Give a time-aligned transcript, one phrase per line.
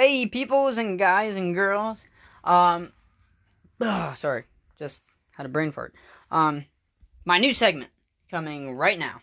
[0.00, 2.04] Hey, peoples and guys and girls.
[2.44, 2.92] Um,
[3.80, 4.44] ugh, sorry,
[4.78, 5.92] just had a brain fart.
[6.30, 6.66] Um,
[7.24, 7.90] my new segment
[8.30, 9.22] coming right now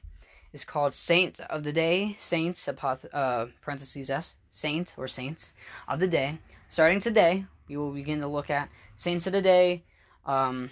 [0.51, 2.17] is called Saints of the Day.
[2.19, 5.53] Saints, uh, parentheses S, Saints or Saints
[5.87, 6.39] of the Day.
[6.67, 8.67] Starting today, we will begin to look at
[8.97, 9.85] Saints of the Day,
[10.25, 10.71] um,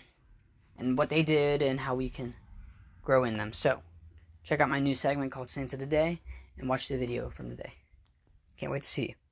[0.77, 2.33] and what they did and how we can
[3.05, 3.53] grow in them.
[3.53, 3.79] So,
[4.43, 6.19] check out my new segment called Saints of the Day
[6.57, 7.75] and watch the video from the day.
[8.57, 9.22] Can't wait to see you.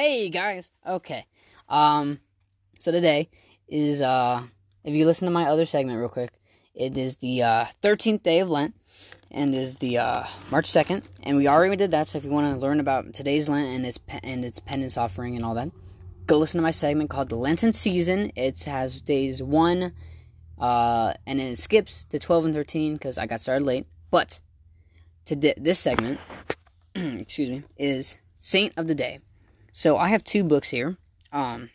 [0.00, 0.70] Hey guys.
[0.86, 1.26] Okay.
[1.68, 2.20] Um
[2.78, 3.28] so today
[3.68, 4.44] is uh
[4.82, 6.40] if you listen to my other segment real quick,
[6.74, 8.74] it is the uh 13th day of Lent
[9.30, 12.50] and is the uh March 2nd and we already did that so if you want
[12.50, 15.68] to learn about today's Lent and its pe- and its penance offering and all that,
[16.24, 18.32] go listen to my segment called the Lenten season.
[18.36, 19.92] It has days 1
[20.58, 23.84] uh and then it skips to 12 and 13 cuz I got started late.
[24.10, 24.40] But
[25.26, 26.18] today this segment
[26.94, 29.18] excuse me is Saint of the Day.
[29.72, 30.96] So I have two books here.
[31.32, 31.70] Um,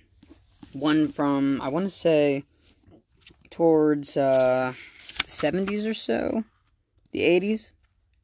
[0.73, 2.44] one from I want to say
[3.50, 4.73] towards uh,
[5.23, 6.44] 70s or so,
[7.11, 7.72] the 80s.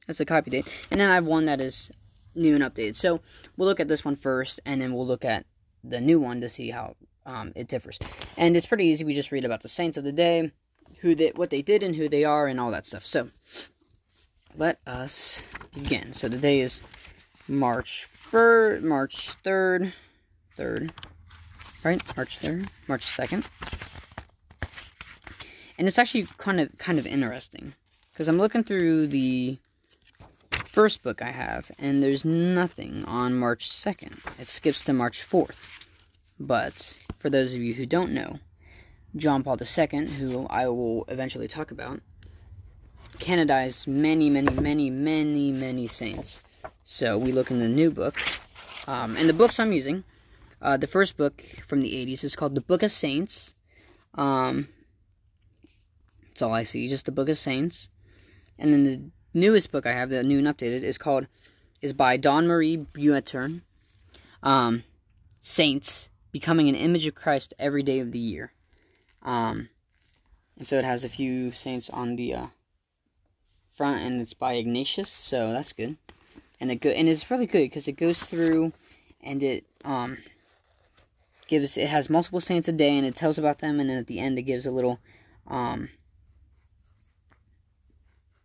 [0.07, 1.91] That's the copy date, and then I have one that is
[2.35, 2.95] new and updated.
[2.95, 3.21] So
[3.55, 5.45] we'll look at this one first, and then we'll look at
[5.83, 7.99] the new one to see how um, it differs.
[8.35, 9.05] And it's pretty easy.
[9.05, 10.51] We just read about the saints of the day,
[10.99, 13.05] who they, what they did, and who they are, and all that stuff.
[13.05, 13.29] So
[14.55, 15.41] let us
[15.73, 16.13] begin.
[16.13, 16.81] So today is
[17.47, 19.91] March 1st, March 3rd,
[20.57, 20.91] 3rd,
[21.83, 22.01] right?
[22.15, 23.45] March 3rd, March 2nd.
[25.77, 27.73] And it's actually kind of kind of interesting
[28.13, 29.57] because I'm looking through the
[30.65, 34.19] first book I have and there's nothing on March 2nd.
[34.39, 35.85] It skips to March 4th.
[36.39, 38.39] But for those of you who don't know,
[39.17, 41.99] John Paul II, who I will eventually talk about,
[43.19, 46.41] canonized many, many, many, many, many saints
[46.91, 48.19] so we look in the new book.
[48.85, 50.03] Um, and the books I'm using,
[50.61, 53.55] uh, the first book from the 80s is called The Book of Saints.
[54.15, 54.67] Um,
[56.27, 57.89] that's all I see, just the Book of Saints.
[58.59, 59.01] And then the
[59.33, 61.27] newest book I have, the new and updated, is called,
[61.81, 63.61] is by Dawn Marie Beutner.
[64.43, 64.83] Um,
[65.39, 68.51] Saints, Becoming an Image of Christ Every Day of the Year.
[69.23, 69.69] Um,
[70.57, 72.47] and so it has a few saints on the uh,
[73.73, 75.95] front, and it's by Ignatius, so that's good
[76.61, 78.71] and it go and it's really good because it goes through
[79.21, 80.19] and it um
[81.47, 84.07] gives it has multiple saints a day and it tells about them and then at
[84.07, 84.99] the end it gives a little
[85.47, 85.89] um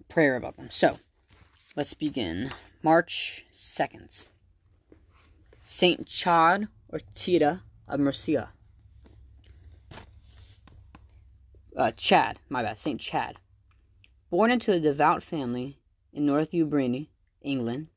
[0.09, 0.71] prayer about them.
[0.71, 0.99] So
[1.77, 2.51] let's begin.
[2.83, 4.27] March second.
[5.63, 8.49] Saint Chad or Tita of Mercia.
[11.77, 13.37] Uh, Chad, my bad, Saint Chad.
[14.31, 15.79] Born into a devout family
[16.15, 17.09] in Northumberland,
[17.43, 17.89] England,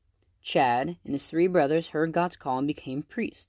[0.42, 3.48] Chad and his three brothers heard God's call and became priests.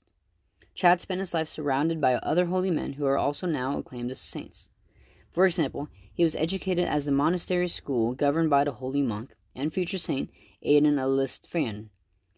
[0.74, 4.20] Chad spent his life surrounded by other holy men who are also now acclaimed as
[4.20, 4.68] saints.
[5.32, 9.72] For example, he was educated at the monastery school governed by the holy monk and
[9.72, 10.30] future saint
[10.62, 11.88] Aidan Elistfan,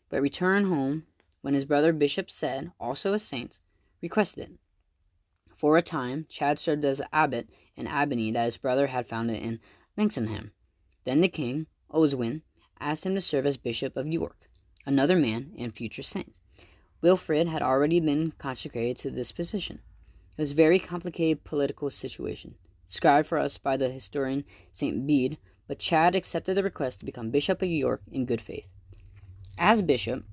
[0.08, 1.06] but returned home
[1.42, 3.60] when his brother Bishop Cedd, also a saint,
[4.00, 4.58] requested it.
[5.56, 9.60] For a time, Chad served as abbot in Abbey that his brother had founded in
[9.96, 10.52] Lastingham.
[11.04, 12.42] Then the king, Oswin,
[12.84, 14.36] asked him to serve as Bishop of York,
[14.84, 16.34] another man and future saint.
[17.00, 19.80] Wilfrid had already been consecrated to this position.
[20.36, 22.56] It was a very complicated political situation,
[22.86, 25.06] described for us by the historian St.
[25.06, 28.66] Bede, but Chad accepted the request to become Bishop of York in good faith.
[29.56, 30.24] As bishop,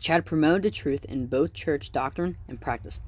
[0.00, 3.00] Chad promoted the truth in both church doctrine and practice,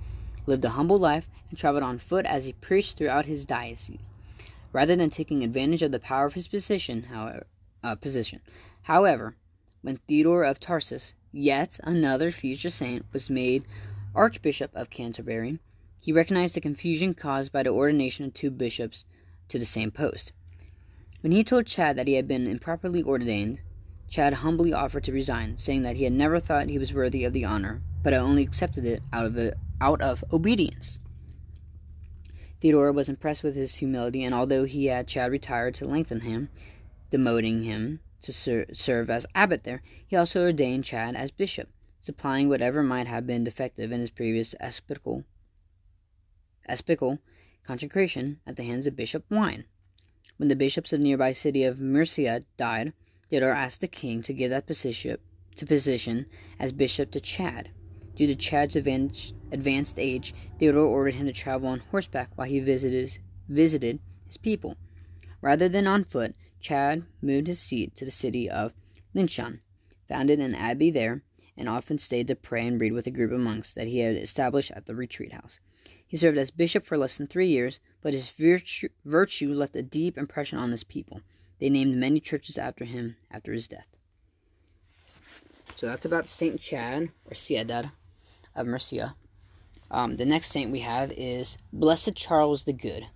[0.46, 3.98] lived a humble life, and traveled on foot as he preached throughout his diocese.
[4.72, 7.46] Rather than taking advantage of the power of his position, however,
[7.82, 8.40] uh, position.
[8.82, 9.36] However,
[9.82, 13.64] when Theodore of Tarsus, yet another future saint, was made
[14.14, 15.58] Archbishop of Canterbury,
[16.00, 19.04] he recognized the confusion caused by the ordination of two bishops
[19.48, 20.32] to the same post.
[21.20, 23.60] When he told Chad that he had been improperly ordained,
[24.08, 27.32] Chad humbly offered to resign, saying that he had never thought he was worthy of
[27.32, 30.98] the honor, but had only accepted it out of, a, out of obedience.
[32.60, 36.48] Theodore was impressed with his humility, and although he had Chad retire to Lastingham,
[37.12, 39.82] demoting him to ser- serve as abbot there.
[40.06, 41.68] He also ordained Chad as bishop,
[42.00, 45.24] supplying whatever might have been defective in his previous episcopal,
[46.68, 47.18] episcopal
[47.66, 49.64] consecration at the hands of Bishop Wine.
[50.36, 52.92] When the bishops of the nearby city of Mercia died,
[53.28, 55.18] Theodore asked the king to give that position
[55.56, 56.26] to position
[56.58, 57.70] as bishop to Chad.
[58.16, 63.18] Due to Chad's advanced age, Theodore ordered him to travel on horseback while he visited
[64.26, 64.76] his people.
[65.40, 68.72] Rather than on foot, Chad moved his seat to the city of
[69.14, 69.60] Linshan,
[70.08, 71.22] founded an abbey there,
[71.56, 74.16] and often stayed to pray and read with a group of monks that he had
[74.16, 75.58] established at the retreat house.
[76.06, 79.82] He served as bishop for less than three years, but his virtue, virtue left a
[79.82, 81.20] deep impression on his people.
[81.58, 83.86] They named many churches after him after his death.
[85.74, 87.92] So that's about Saint Chad or Ceadda
[88.54, 89.14] of Mercia.
[89.90, 93.06] Um, the next saint we have is Blessed Charles the Good.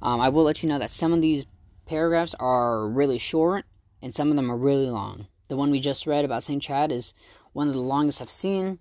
[0.00, 1.46] Um, I will let you know that some of these
[1.88, 3.64] paragraphs are really short
[4.02, 5.26] and some of them are really long.
[5.48, 7.14] The one we just read about Saint Chad is
[7.52, 8.78] one of the longest I've seen,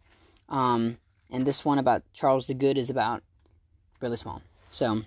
[0.50, 0.98] um,
[1.32, 3.24] and this one about Charles the Good is about
[4.02, 4.42] really small.
[4.70, 5.04] So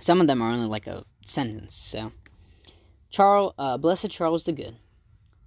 [0.00, 1.74] some of them are only like a sentence.
[1.74, 2.12] So
[3.10, 4.76] Charles, uh, Blessed Charles the Good.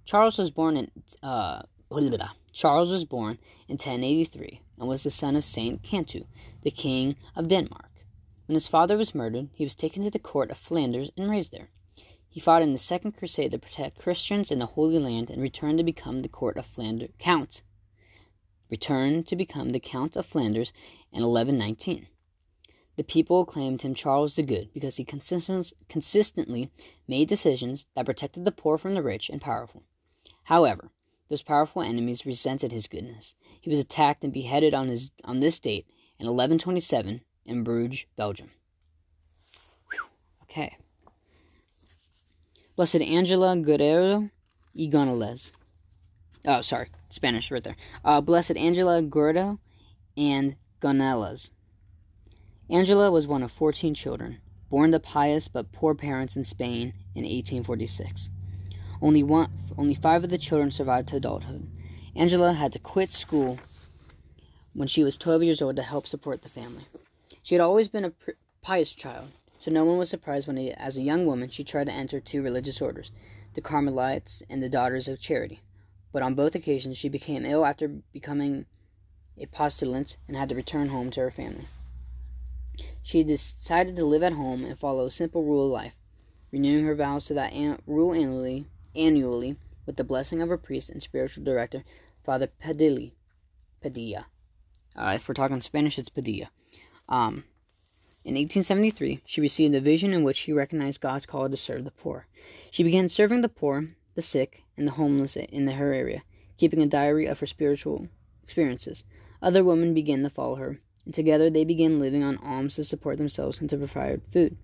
[0.04, 0.90] Charles was born in
[1.22, 1.62] uh,
[2.52, 6.26] Charles was born in 1083 and was the son of Saint Canute,
[6.62, 7.90] the king of Denmark.
[8.46, 11.52] When his father was murdered, he was taken to the court of Flanders and raised
[11.52, 11.70] there.
[12.28, 15.78] He fought in the Second Crusade to protect Christians in the Holy Land and returned
[15.78, 17.62] to become the court of Flanders count.
[18.70, 20.72] Returned to become the Count of Flanders
[21.12, 22.08] in 1119.
[22.96, 26.70] The people acclaimed him Charles the Good because he consistently
[27.08, 29.82] made decisions that protected the poor from the rich and powerful.
[30.44, 30.90] However,
[31.28, 33.34] those powerful enemies resented his goodness.
[33.60, 35.86] He was attacked and beheaded on, his, on this date
[36.18, 38.50] in 1127 in Bruges, Belgium.
[40.42, 40.76] Okay.
[42.76, 44.30] Blessed Angela Guerrero
[44.74, 45.52] y Gonzalez.
[46.46, 47.76] Oh, sorry, Spanish right there.
[48.04, 49.58] Uh, Blessed Angela Guerrero
[50.16, 51.50] and Gonzalez.
[52.68, 54.38] Angela was one of 14 children,
[54.68, 58.30] born to pious but poor parents in Spain in 1846.
[59.00, 61.68] Only one, only five of the children survived to adulthood.
[62.14, 63.58] Angela had to quit school
[64.72, 66.86] when she was 12 years old to help support the family.
[67.46, 68.12] She had always been a
[68.60, 69.28] pious child,
[69.60, 72.42] so no one was surprised when, as a young woman, she tried to enter two
[72.42, 73.12] religious orders,
[73.54, 75.60] the Carmelites and the Daughters of Charity.
[76.12, 78.66] But on both occasions, she became ill after becoming
[79.38, 81.68] a postulant and had to return home to her family.
[83.00, 85.94] She decided to live at home and follow a simple rule of life,
[86.50, 88.66] renewing her vows to that an- rule annually
[88.96, 89.54] annually
[89.86, 91.84] with the blessing of her priest and spiritual director,
[92.24, 93.10] Father Padilla.
[93.80, 94.26] Padilla.
[94.96, 96.48] Uh, if we're talking Spanish, it's Padilla.
[97.08, 97.44] Um,
[98.24, 101.92] in 1873, she received a vision in which she recognized God's call to serve the
[101.92, 102.26] poor.
[102.72, 106.22] She began serving the poor, the sick, and the homeless in her area,
[106.56, 108.08] keeping a diary of her spiritual
[108.42, 109.04] experiences.
[109.40, 113.18] Other women began to follow her, and together they began living on alms to support
[113.18, 114.56] themselves and to provide food.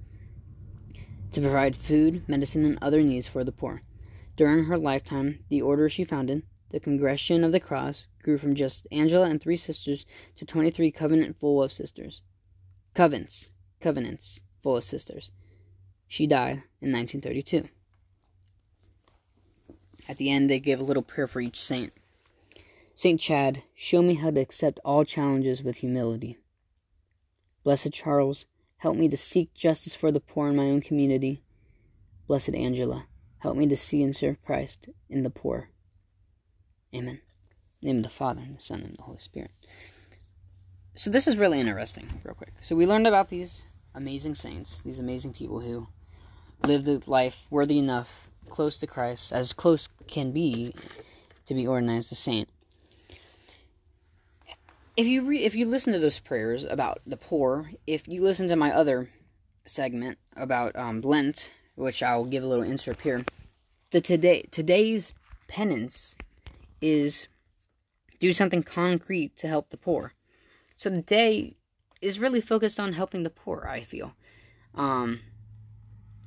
[1.30, 3.82] To provide food, medicine, and other needs for the poor.
[4.34, 8.88] During her lifetime, the order she founded, the Congregation of the Cross, grew from just
[8.90, 10.04] Angela and three sisters
[10.34, 12.22] to 23 covenant full of sisters.
[12.94, 13.50] Covenants,
[13.80, 15.30] covenants full of sisters.
[16.08, 17.68] She died in 1932.
[20.08, 21.92] At the end, they give a little prayer for each saint.
[22.94, 26.38] Saint Chad, show me how to accept all challenges with humility.
[27.64, 28.46] Blessed Charles,
[28.78, 31.42] help me to seek justice for the poor in my own community.
[32.26, 33.06] Blessed Angela,
[33.42, 35.68] Help me to see and serve Christ in the poor.
[36.94, 37.18] Amen.
[37.18, 37.20] In
[37.80, 39.50] the name of the Father, and the Son, and the Holy Spirit.
[40.94, 42.52] So this is really interesting, real quick.
[42.62, 45.88] So we learned about these amazing saints, these amazing people who
[46.64, 50.74] lived a life worthy enough, close to Christ, as close can be,
[51.46, 52.48] to be as a saint.
[54.96, 58.48] If you re- if you listen to those prayers about the poor, if you listen
[58.48, 59.08] to my other
[59.64, 63.24] segment about um, Lent which I'll give a little insert here.
[63.90, 65.12] The today today's
[65.48, 66.16] penance
[66.80, 67.28] is
[68.18, 70.12] do something concrete to help the poor.
[70.82, 71.54] So the day
[72.00, 74.14] is really focused on helping the poor, I feel.
[74.74, 75.20] Um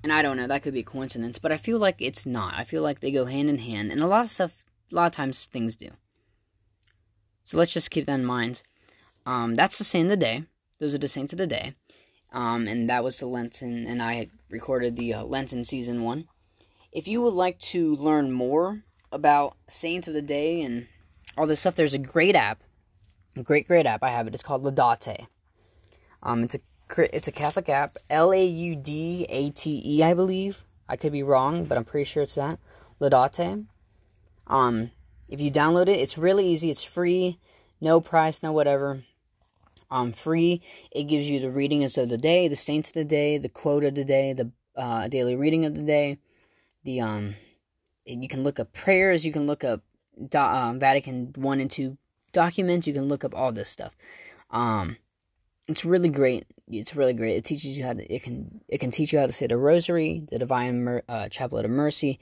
[0.02, 2.54] and I don't know, that could be a coincidence, but I feel like it's not.
[2.54, 5.08] I feel like they go hand in hand, and a lot of stuff a lot
[5.08, 5.90] of times things do.
[7.44, 8.62] So let's just keep that in mind.
[9.26, 10.44] Um, that's the saint of the day.
[10.80, 11.76] Those are the saints of the day.
[12.32, 16.30] Um, and that was the Lenten, and I had recorded the uh, Lenten season one.
[16.94, 20.88] If you would like to learn more about Saints of the Day and
[21.38, 22.64] all this stuff, there's a great app,
[23.44, 24.04] great great app.
[24.04, 24.34] I have it.
[24.34, 25.28] It's called Laudate.
[26.24, 26.60] Um, it's a
[27.16, 30.64] it's a Catholic app, L A U D A T E, I believe.
[30.88, 32.60] I could be wrong, but I'm pretty sure it's that.
[33.02, 33.66] Laudate.
[34.48, 34.92] Um,
[35.28, 36.70] if you download it, it's really easy.
[36.70, 37.40] It's free,
[37.82, 39.04] no price, no whatever
[39.90, 40.62] um, free.
[40.92, 43.84] It gives you the readings of the day, the saints of the day, the quote
[43.84, 46.20] of the day, the uh, daily reading of the day.
[46.84, 47.36] The um,
[48.06, 49.26] you can look up prayers.
[49.26, 49.82] You can look up
[50.36, 51.98] um, Vatican one and two
[52.36, 52.86] documents.
[52.86, 53.96] You can look up all this stuff.
[54.52, 54.98] Um,
[55.68, 56.46] it's really great.
[56.68, 57.38] It's really great.
[57.38, 58.14] It teaches you how to.
[58.14, 58.62] It can.
[58.68, 61.72] It can teach you how to say the Rosary, the Divine Mer- uh, Chaplet of
[61.72, 62.20] Mercy,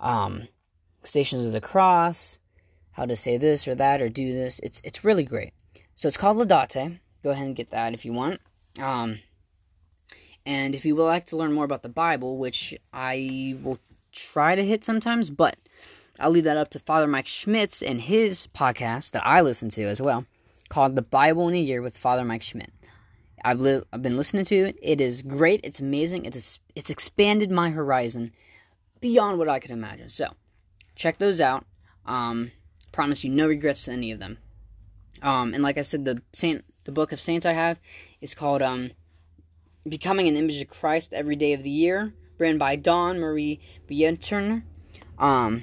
[0.00, 0.48] um,
[1.04, 2.38] Stations of the Cross,
[2.92, 4.60] how to say this or that or do this.
[4.62, 5.52] It's it's really great.
[5.94, 7.00] So it's called Laudate.
[7.22, 8.40] Go ahead and get that if you want.
[8.78, 9.20] Um,
[10.44, 13.78] and if you would like to learn more about the Bible, which I will
[14.12, 15.56] try to hit sometimes, but
[16.20, 19.82] I'll leave that up to Father Mike Schmitz and his podcast that I listen to
[19.84, 20.26] as well,
[20.68, 22.70] called The Bible in a Year with Father Mike Schmitz.
[23.44, 24.76] I've li- I've been listening to it.
[24.80, 25.60] It is great.
[25.64, 26.24] It's amazing.
[26.24, 28.32] It's it's expanded my horizon
[29.00, 30.08] beyond what I could imagine.
[30.08, 30.28] So
[30.96, 31.66] check those out.
[32.06, 32.52] Um,
[32.90, 34.38] promise you no regrets to any of them.
[35.20, 37.78] Um, and like I said, the saint the book of saints I have
[38.20, 38.92] is called um,
[39.86, 44.62] Becoming an Image of Christ Every Day of the Year, written by Dawn Marie Beutner.
[45.18, 45.62] Um,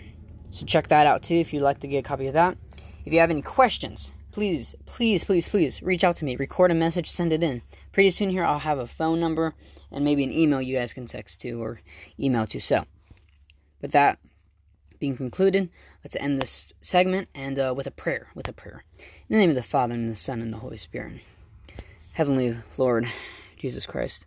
[0.52, 2.58] so check that out too if you'd like to get a copy of that.
[3.06, 6.36] If you have any questions, please, please, please, please reach out to me.
[6.36, 7.62] Record a message, send it in.
[7.92, 9.56] Pretty soon here, I'll have a phone number
[9.92, 11.82] and maybe an email you guys can text to or
[12.20, 12.60] email to.
[12.60, 12.86] So,
[13.82, 14.20] with that
[15.00, 15.70] being concluded,
[16.04, 18.28] let's end this segment and uh, with a prayer.
[18.36, 18.84] With a prayer.
[19.00, 21.22] In the name of the Father and the Son and the Holy Spirit.
[22.14, 23.08] Heavenly Lord,
[23.58, 24.26] Jesus Christ,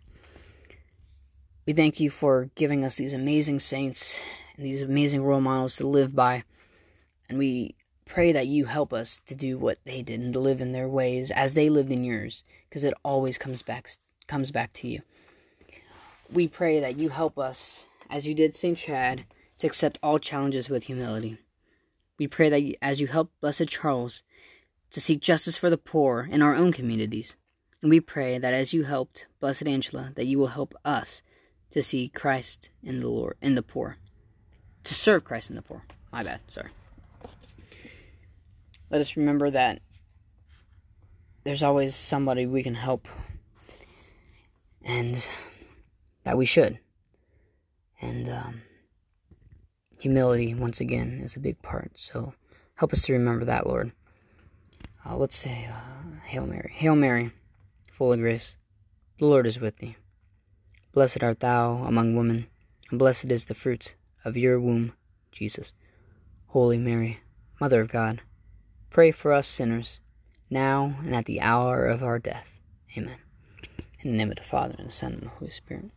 [1.65, 4.19] we thank you for giving us these amazing saints
[4.55, 6.43] and these amazing role models to live by.
[7.29, 10.61] And we pray that you help us to do what they did and to live
[10.61, 13.89] in their ways as they lived in yours, because it always comes back
[14.27, 15.01] comes back to you.
[16.31, 18.77] We pray that you help us, as you did St.
[18.77, 19.25] Chad,
[19.59, 21.37] to accept all challenges with humility.
[22.17, 24.23] We pray that as you help Blessed Charles
[24.91, 27.35] to seek justice for the poor in our own communities,
[27.81, 31.21] and we pray that as you helped Blessed Angela, that you will help us
[31.71, 33.97] to see Christ in the Lord in the poor,
[34.85, 35.83] to serve Christ in the poor.
[36.11, 36.69] My bad, sorry.
[38.89, 39.81] Let us remember that
[41.43, 43.07] there's always somebody we can help,
[44.83, 45.27] and
[46.23, 46.79] that we should.
[48.01, 48.61] And um,
[49.99, 51.91] humility, once again, is a big part.
[51.95, 52.33] So
[52.75, 53.91] help us to remember that, Lord.
[55.05, 56.71] Uh, let's say, uh, Hail Mary.
[56.73, 57.31] Hail Mary,
[57.91, 58.55] full of grace,
[59.17, 59.97] the Lord is with thee.
[60.93, 62.47] Blessed art thou among women,
[62.89, 63.95] and blessed is the fruit
[64.25, 64.91] of your womb,
[65.31, 65.71] Jesus.
[66.47, 67.21] Holy Mary,
[67.61, 68.21] Mother of God,
[68.89, 70.01] pray for us sinners,
[70.49, 72.59] now and at the hour of our death.
[72.97, 73.17] Amen.
[74.01, 75.91] In the name of the Father, and the Son, and the Holy Spirit.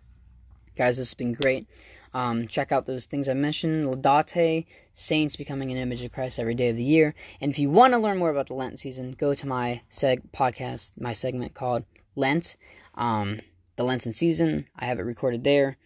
[0.77, 1.67] Guys, this has been great.
[2.15, 6.55] Um, check out those things I mentioned Laudate, Saints Becoming an Image of Christ every
[6.55, 7.15] day of the year.
[7.41, 10.31] And if you want to learn more about the Lent season, go to my seg-
[10.33, 12.57] podcast, my segment called Lent.
[12.95, 13.41] Um,
[13.79, 14.67] the Lenten season.
[14.77, 15.79] I have it recorded there.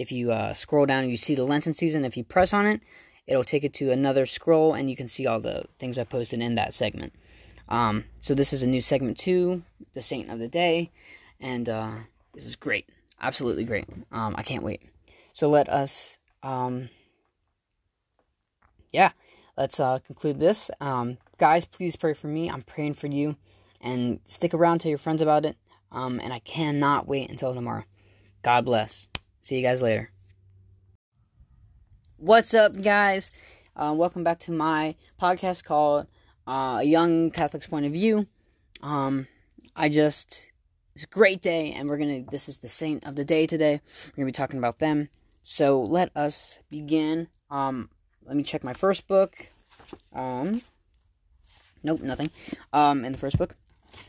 [0.00, 2.64] If you uh, scroll down and you see the Lenten season, if you press on
[2.64, 2.80] it,
[3.26, 6.40] it'll take it to another scroll and you can see all the things I posted
[6.40, 7.12] in that segment.
[7.68, 10.90] Um, so this is a new segment too, the Saint of the Day,
[11.38, 11.92] and uh,
[12.32, 12.88] this is great,
[13.20, 13.84] absolutely great.
[14.10, 14.80] Um, I can't wait.
[15.34, 16.88] So let us, um,
[18.90, 19.10] yeah,
[19.58, 20.70] let's uh, conclude this.
[20.80, 22.48] Um, guys, please pray for me.
[22.48, 23.36] I'm praying for you,
[23.82, 25.58] and stick around, tell your friends about it.
[25.92, 27.84] Um, and I cannot wait until tomorrow.
[28.42, 29.09] God bless.
[29.42, 30.10] See you guys later.
[32.16, 33.30] What's up, guys?
[33.74, 36.06] Uh, welcome back to my podcast called
[36.46, 38.26] uh, A Young Catholic's Point of View.
[38.82, 39.26] Um,
[39.74, 40.50] I just,
[40.94, 43.80] it's a great day, and we're gonna, this is the saint of the day today.
[44.06, 45.08] We're gonna be talking about them.
[45.42, 47.28] So let us begin.
[47.50, 47.90] Um,
[48.24, 49.50] let me check my first book.
[50.14, 50.62] Um,
[51.82, 52.30] nope, nothing.
[52.72, 53.56] Um, in the first book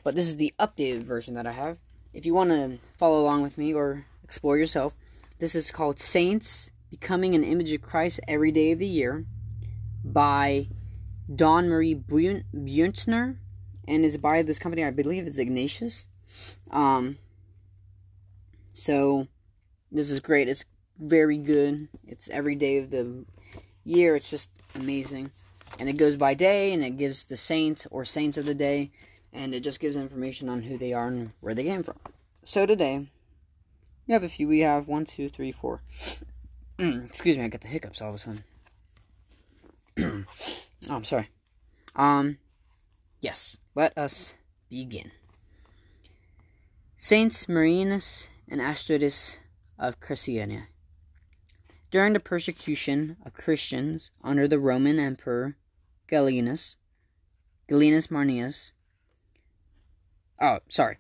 [0.04, 1.78] but this is the updated version that I have.
[2.14, 4.94] If you want to follow along with me or explore yourself,
[5.42, 9.26] this is called Saints Becoming an Image of Christ Every Day of the Year
[10.06, 10.68] by
[11.36, 13.38] Dawn Marie Beutner
[13.88, 16.06] and is by this company, I believe it's Ignatius.
[16.70, 17.18] Um,
[18.76, 19.28] so
[19.92, 20.48] this is great.
[20.48, 20.64] It's
[21.00, 21.88] very good.
[22.06, 23.26] It's every day of the
[23.84, 24.16] year.
[24.16, 25.32] It's just amazing.
[25.80, 28.92] And it goes by day and it gives the saint or saints of the day
[29.34, 31.98] and it just gives information on who they are and where they came from.
[32.44, 33.08] So today,
[34.12, 34.46] we have a few.
[34.46, 35.80] We have one, two, three, four.
[36.78, 38.44] Excuse me, I got the hiccups all of a sudden.
[39.98, 40.26] oh,
[40.90, 41.30] I'm sorry.
[41.96, 42.38] Um,
[43.22, 44.36] yes, let us
[44.70, 45.12] begin.
[46.98, 49.38] Saints Marinus and Astridis
[49.80, 50.64] of Christiania.
[51.90, 55.56] During the persecution of Christians under the Roman Emperor
[56.10, 56.76] Gallienus,
[57.70, 58.74] Gallienus Marnius,
[60.42, 60.98] Oh, sorry.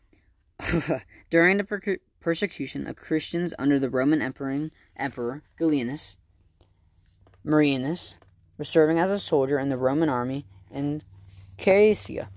[1.29, 6.17] During the per- persecution of Christians under the Roman Emperor, Emperor Gallienus,
[7.43, 8.17] Marianus
[8.57, 11.01] was serving as a soldier in the Roman army in
[11.57, 12.29] Caesarea,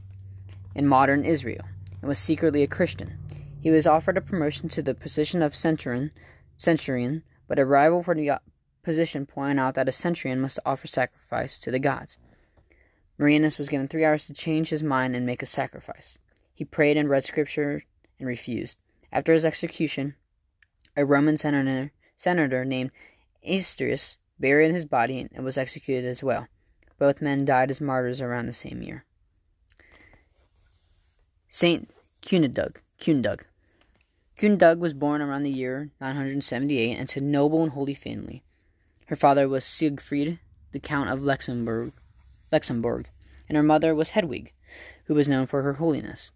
[0.75, 1.65] in modern Israel,
[2.01, 3.19] and was secretly a Christian.
[3.61, 6.11] He was offered a promotion to the position of centurion,
[6.57, 8.41] centurion but a rival for the
[8.83, 12.19] position pointed out that a centurion must offer sacrifice to the gods.
[13.19, 16.19] Marianus was given three hours to change his mind and make a sacrifice.
[16.55, 17.83] He prayed and read scripture
[18.19, 18.79] and refused.
[19.15, 20.17] After his execution,
[20.97, 22.91] a Roman senator, senator named
[23.49, 26.49] Asterius buried his body and was executed as well.
[26.99, 29.05] Both men died as martyrs around the same year.
[31.49, 31.93] Saint
[32.23, 32.79] Cunedug.
[32.99, 33.43] Cunedug.
[34.37, 38.43] Cunedug was born around the year 978 into a noble and holy family.
[39.07, 40.41] Her father was Siegfried,
[40.73, 41.93] the Count of Luxembourg,
[42.51, 43.09] Luxembourg,
[43.49, 44.53] and her mother was Hedwig,
[45.05, 46.33] who was known for her holiness.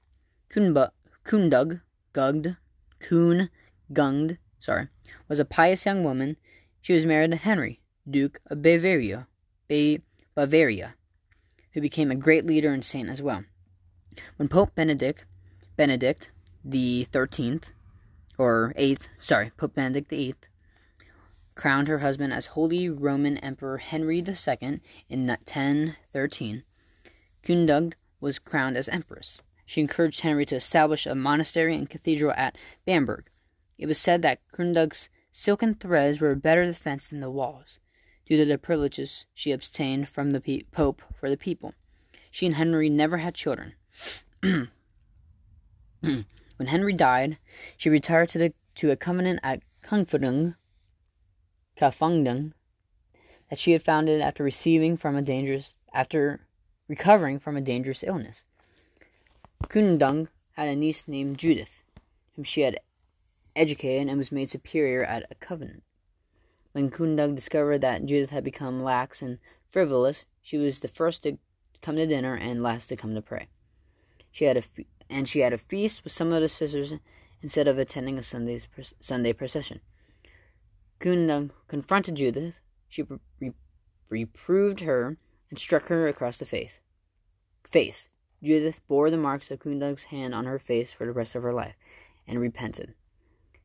[0.49, 1.81] Kundug,
[2.13, 2.57] Gugd,
[3.01, 3.51] Kuhn,
[3.93, 4.89] Gungd, sorry,
[5.29, 6.37] was a pious young woman.
[6.81, 9.27] She was married to Henry, Duke of Bavaria,
[9.69, 10.01] ba-
[10.35, 10.95] Bavaria,
[11.73, 13.45] who became a great leader and saint as well.
[14.37, 15.25] When Pope Benedict,
[15.77, 16.31] Benedict
[16.65, 17.71] the Thirteenth,
[18.37, 20.49] or eighth, sorry, Pope Benedict the Eighth,
[21.55, 26.63] crowned her husband as Holy Roman Emperor Henry II in 1013.
[27.43, 29.41] Kundugd was crowned as empress.
[29.69, 32.57] She encouraged Henry to establish a monastery and cathedral at
[32.87, 33.29] Bamberg.
[33.77, 37.79] It was said that Kundug's silken threads were a better defense than the walls,
[38.25, 41.75] due to the privileges she obtained from the pe- Pope for the people.
[42.31, 43.75] She and Henry never had children.
[44.41, 44.69] when
[46.61, 47.37] Henry died,
[47.77, 50.55] she retired to, the, to a convent at Kungfudung,
[51.79, 52.55] Kafungdung,
[53.51, 56.41] that she had founded after receiving from a dangerous after
[56.89, 58.45] recovering from a dangerous illness.
[59.65, 61.83] Kundung had a niece named Judith,
[62.35, 62.81] whom she had
[63.55, 65.83] educated and was made superior at a convent.
[66.73, 69.39] When Kundung discovered that Judith had become lax and
[69.69, 71.39] frivolous, she was the first to
[71.83, 73.49] come to dinner and last to come to pray.
[74.31, 76.95] She had a fe- and she had a feast with some of the sisters
[77.43, 78.69] instead of attending a Sunday's
[79.01, 79.81] Sunday procession.
[81.01, 82.55] Kundung confronted Judith.
[82.89, 83.03] She
[83.41, 83.53] re-
[84.09, 85.19] reproved her
[85.51, 86.79] and struck her across the face.
[87.65, 88.09] Face.
[88.43, 91.53] Judith bore the marks of Kundug's hand on her face for the rest of her
[91.53, 91.75] life
[92.27, 92.95] and repented.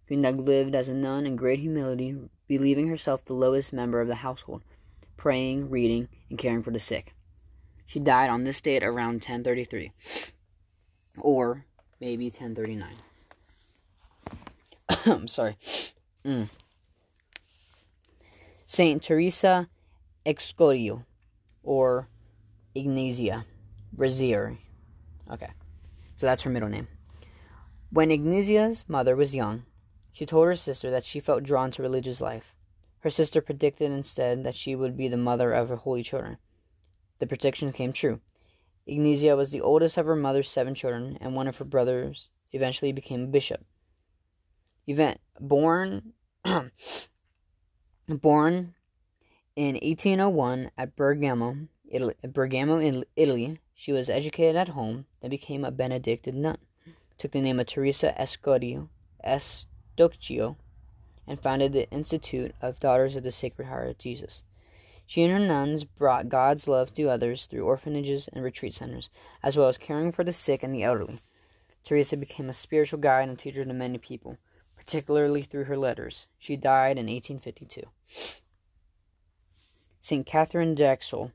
[0.10, 2.16] Kundug lived as a nun in great humility,
[2.48, 4.64] believing herself the lowest member of the household,
[5.16, 7.14] praying, reading, and caring for the sick.
[7.86, 9.92] She died on this date around 1033,
[11.20, 11.66] or
[12.00, 12.90] maybe 1039.
[15.06, 15.58] I'm sorry.
[16.26, 16.50] Mm.
[18.66, 19.70] Saint Teresa
[20.26, 21.06] Excorio,
[21.64, 22.08] or
[22.76, 23.46] Ignazia
[23.92, 24.58] Brazier.
[25.32, 25.52] Okay,
[26.18, 26.88] so that's her middle name.
[27.90, 29.64] When Ignazia's mother was young,
[30.12, 32.56] she told her sister that she felt drawn to religious life.
[33.00, 36.38] Her sister predicted instead that she would be the mother of her holy children.
[37.20, 38.22] The prediction came true.
[38.88, 42.92] Ignazia was the oldest of her mother's seven children, and one of her brothers eventually
[42.92, 43.66] became a bishop.
[44.88, 46.14] Event born
[48.08, 48.74] born
[49.56, 51.58] in 1801 at Bergamo,
[51.90, 56.58] Italy, Bergamo in Italy, she was educated at home, then became a Benedictine nun.
[57.18, 58.90] Took the name of Teresa Escodio,
[59.26, 60.58] Estocchio,
[61.28, 64.44] and founded the Institute of Daughters of the Sacred Heart of Jesus.
[65.06, 69.10] She and her nuns brought God's love to others through orphanages and retreat centers,
[69.42, 71.22] as well as caring for the sick and the elderly.
[71.84, 74.38] Teresa became a spiritual guide and teacher to many people,
[74.78, 76.28] particularly through her letters.
[76.40, 77.84] She died in 1852.
[80.00, 80.26] St.
[80.26, 81.32] Catherine Drexel,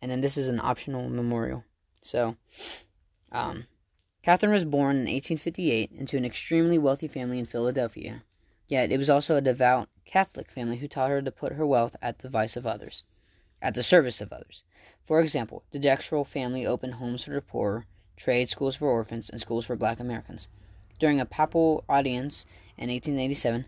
[0.00, 1.64] and then this is an optional memorial.
[2.02, 2.36] So,
[3.32, 3.66] um,
[4.22, 8.22] Catherine was born in 1858 into an extremely wealthy family in Philadelphia.
[8.68, 11.96] Yet it was also a devout Catholic family who taught her to put her wealth
[12.02, 13.04] at the vice of others,
[13.62, 14.62] at the service of others.
[15.04, 17.86] For example, the Drexel family opened homes for the poor,
[18.16, 20.48] trade schools for orphans, and schools for black Americans.
[20.98, 22.44] During a papal audience
[22.76, 23.64] in 1887,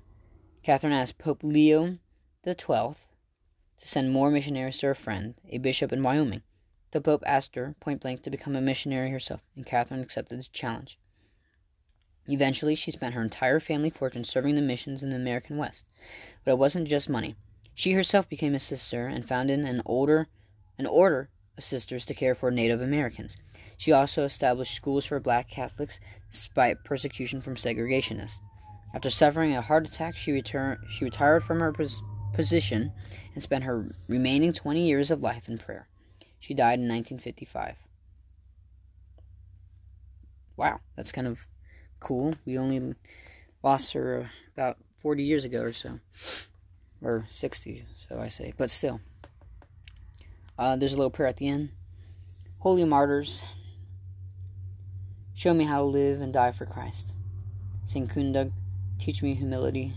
[0.62, 1.99] Catherine asked Pope Leo
[2.47, 2.95] XII
[3.83, 6.42] to send more missionaries to her friend, a bishop in Wyoming.
[6.92, 10.45] The Pope asked her point blank to become a missionary herself, and Catherine accepted the
[10.45, 11.01] challenge.
[12.29, 15.85] Eventually, she spent her entire family fortune serving the missions in the American West.
[16.45, 17.35] But it wasn't just money.
[17.75, 20.29] She herself became a sister and founded an older
[20.79, 23.37] an order of sisters to care for Native Americans.
[23.77, 25.99] She also established schools for black Catholics
[26.31, 28.38] despite persecution from segregationists.
[28.95, 32.01] After suffering a heart attack, she, returned, she retired from her pos-
[32.33, 32.92] position
[33.35, 35.88] and spent her remaining 20 years of life in prayer.
[36.38, 37.77] She died in 1955.
[40.57, 41.47] Wow, that's kind of
[42.01, 42.35] cool.
[42.45, 42.95] We only
[43.62, 46.01] lost her about 40 years ago or so.
[47.03, 48.53] Or 60, so I say.
[48.57, 49.01] But still.
[50.59, 51.71] Uh, there's a little prayer at the end.
[52.59, 53.42] Holy martyrs,
[55.35, 57.14] show me how to live and die for Christ.
[57.85, 58.09] St.
[58.09, 58.53] Kundug,
[59.01, 59.95] teach me humility.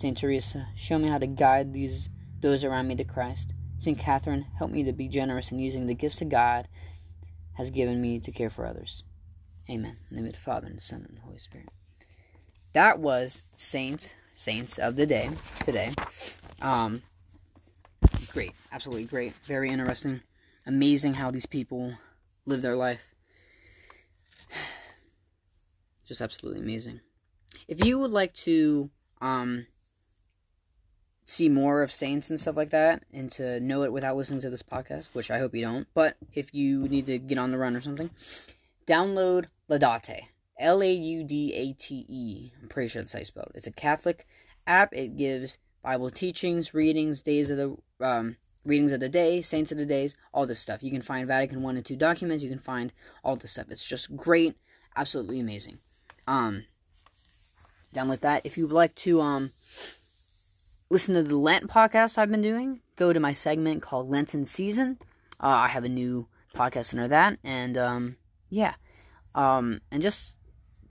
[0.00, 0.16] St.
[0.16, 2.08] Teresa, show me how to guide these
[2.40, 3.52] those around me to Christ.
[3.76, 3.98] St.
[3.98, 6.68] Catherine, help me to be generous in using the gifts that God
[7.58, 9.04] has given me to care for others.
[9.68, 9.98] Amen.
[10.08, 11.68] In the name of the Father, and the Son, and the Holy Spirit.
[12.72, 15.28] That was Saints, Saints of the Day
[15.64, 15.92] today.
[16.62, 17.02] Um,
[18.32, 20.22] great, absolutely great, very interesting,
[20.64, 21.92] amazing how these people
[22.46, 23.14] live their life.
[26.06, 27.00] Just absolutely amazing.
[27.68, 28.88] If you would like to
[29.20, 29.66] um,
[31.30, 34.50] see more of saints and stuff like that, and to know it without listening to
[34.50, 37.58] this podcast, which I hope you don't, but if you need to get on the
[37.58, 38.10] run or something,
[38.84, 40.22] download Laudate.
[40.58, 42.52] L A U D A T E.
[42.60, 43.52] I'm pretty sure that's how you spell it.
[43.54, 44.26] It's a Catholic
[44.66, 44.92] app.
[44.92, 49.78] It gives Bible teachings, readings, days of the um, readings of the day, saints of
[49.78, 50.82] the days, all this stuff.
[50.82, 52.42] You can find Vatican one and two documents.
[52.42, 52.92] You can find
[53.24, 53.70] all this stuff.
[53.70, 54.56] It's just great,
[54.96, 55.78] absolutely amazing.
[56.26, 56.64] Um,
[57.94, 58.44] download that.
[58.44, 59.52] If you'd like to um
[60.90, 64.98] listen to the Lent podcast I've been doing, go to my segment called Lenten Season.
[65.38, 68.16] Uh, I have a new podcast under that, and um,
[68.48, 68.74] yeah,
[69.36, 70.36] um, and just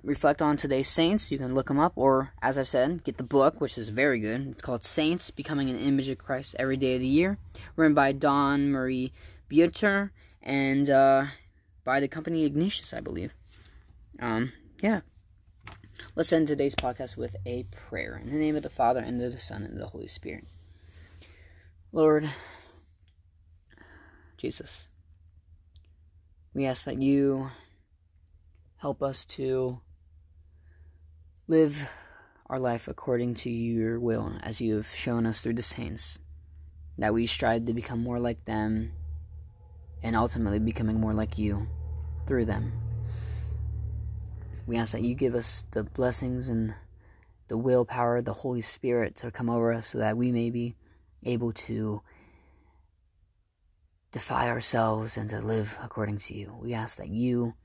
[0.01, 1.31] reflect on today's saints.
[1.31, 4.21] You can look them up, or as I've said, get the book, which is very
[4.21, 4.47] good.
[4.47, 7.38] It's called Saints: Becoming an Image of Christ Every Day of the Year,
[7.75, 9.12] written by Don Marie
[9.51, 11.25] Buter and uh,
[11.83, 13.35] by the company Ignatius, I believe.
[14.21, 15.01] Um, yeah.
[16.15, 18.19] Let's end today's podcast with a prayer.
[18.21, 20.45] In the name of the Father, and of the Son, and of the Holy Spirit.
[21.91, 22.29] Lord,
[24.38, 24.88] Jesus,
[26.53, 27.51] we ask that you
[28.77, 29.81] help us to
[31.47, 31.88] live
[32.47, 36.19] our life according to your will, as you have shown us through the saints,
[36.97, 38.91] that we strive to become more like them,
[40.01, 41.67] and ultimately becoming more like you
[42.25, 42.88] through them.
[44.69, 46.75] We ask that you give us the blessings and
[47.47, 50.75] the willpower, the Holy Spirit to come over us so that we may be
[51.23, 52.03] able to
[54.12, 56.55] defy ourselves and to live according to you.
[56.62, 57.55] We ask that you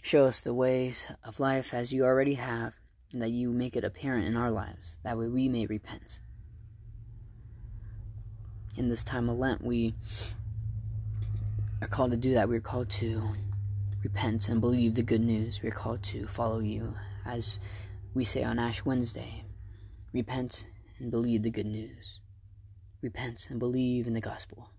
[0.00, 2.72] show us the ways of life as you already have,
[3.12, 4.96] and that you make it apparent in our lives.
[5.04, 6.18] That way we may repent.
[8.74, 9.92] In this time of Lent, we
[11.82, 12.48] are called to do that.
[12.48, 13.34] We're called to
[14.02, 15.60] repent and believe the good news.
[15.62, 17.58] We're called to follow you, as
[18.14, 19.44] we say on Ash Wednesday.
[20.12, 20.66] Repent
[20.98, 22.20] and believe the good news.
[23.00, 24.70] Repent and believe in the gospel.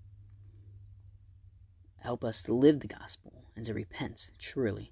[2.00, 4.92] Help us to live the gospel and to repent truly.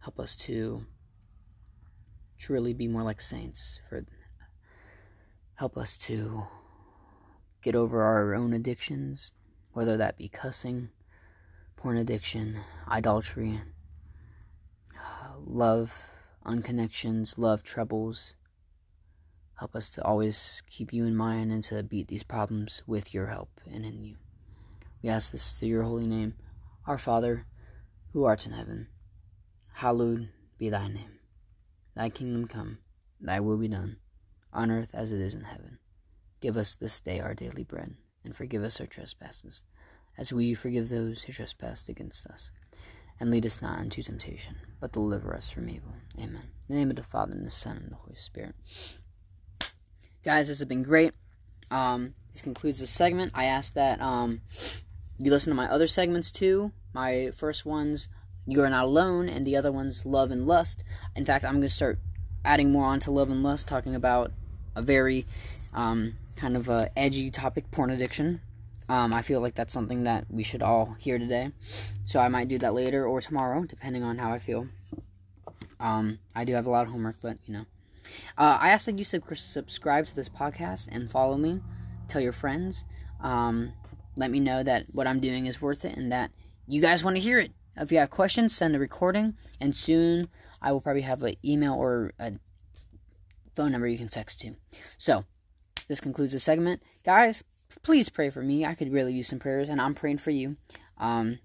[0.00, 0.84] Help us to
[2.36, 3.78] truly be more like saints.
[3.88, 4.04] For
[5.54, 6.44] help us to
[7.62, 9.30] get over our own addictions,
[9.72, 10.90] whether that be cussing,
[11.76, 13.60] porn addiction, idolatry,
[15.38, 15.92] love
[16.44, 18.34] unconnections, love troubles.
[19.58, 23.26] Help us to always keep you in mind and to beat these problems with your
[23.26, 24.16] help and in you.
[25.02, 26.34] We ask this through your holy name,
[26.86, 27.46] our Father,
[28.12, 28.88] who art in heaven.
[29.74, 31.18] Hallowed be thy name.
[31.94, 32.78] Thy kingdom come,
[33.20, 33.96] thy will be done,
[34.52, 35.78] on earth as it is in heaven.
[36.40, 39.62] Give us this day our daily bread, and forgive us our trespasses
[40.16, 42.50] as we forgive those who trespass against us.
[43.20, 45.94] And lead us not into temptation, but deliver us from evil.
[46.18, 46.42] Amen.
[46.68, 48.54] In the name of the Father, and the Son, and the Holy Spirit.
[50.24, 51.12] Guys, this has been great.
[51.70, 53.32] Um, this concludes this segment.
[53.34, 54.40] I ask that um,
[55.18, 56.72] you listen to my other segments too.
[56.92, 58.08] My first ones,
[58.46, 60.82] You Are Not Alone, and the other ones, Love and Lust.
[61.14, 61.98] In fact, I'm going to start
[62.44, 64.32] adding more onto Love and Lust, talking about
[64.74, 65.24] a very
[65.72, 68.40] um, kind of a edgy topic, porn addiction.
[68.88, 71.52] Um, I feel like that's something that we should all hear today.
[72.04, 74.68] So I might do that later or tomorrow, depending on how I feel.
[75.80, 77.66] Um, I do have a lot of homework, but you know.
[78.36, 81.60] Uh, I ask that you sub- subscribe to this podcast and follow me.
[82.08, 82.84] Tell your friends.
[83.20, 83.72] Um,
[84.16, 86.30] let me know that what I'm doing is worth it and that
[86.66, 87.52] you guys want to hear it.
[87.76, 90.28] If you have questions, send a recording, and soon
[90.62, 92.34] I will probably have an email or a
[93.56, 94.54] phone number you can text to.
[94.96, 95.24] So,
[95.88, 96.82] this concludes the segment.
[97.04, 97.42] Guys,
[97.82, 98.64] please pray for me.
[98.64, 100.56] I could really use some prayers, and I'm praying for you.
[100.98, 101.38] Um,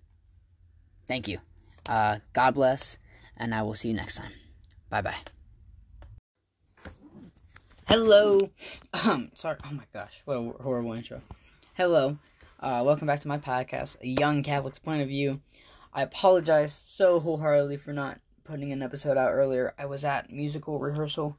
[1.08, 1.39] thank you.
[1.88, 2.98] Uh, God bless,
[3.38, 4.32] and I will see you next time.
[4.89, 5.18] Bye bye.
[7.88, 8.50] Hello.
[9.06, 9.58] Um, sorry.
[9.63, 11.22] Oh my gosh, what a horrible intro.
[11.76, 12.18] Hello.
[12.60, 15.39] Uh, welcome back to my podcast, A Young Catholic's Point of View.
[15.94, 19.74] I apologize so wholeheartedly for not putting an episode out earlier.
[19.78, 21.38] I was at musical rehearsal.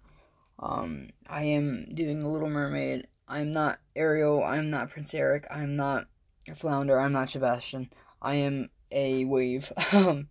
[0.58, 4.42] Um, I am doing The Little Mermaid I'm not Ariel.
[4.42, 5.46] I'm not Prince Eric.
[5.48, 6.08] I'm not
[6.56, 6.98] Flounder.
[6.98, 7.88] I'm not Sebastian.
[8.20, 9.72] I am a wave.
[9.92, 10.28] Um,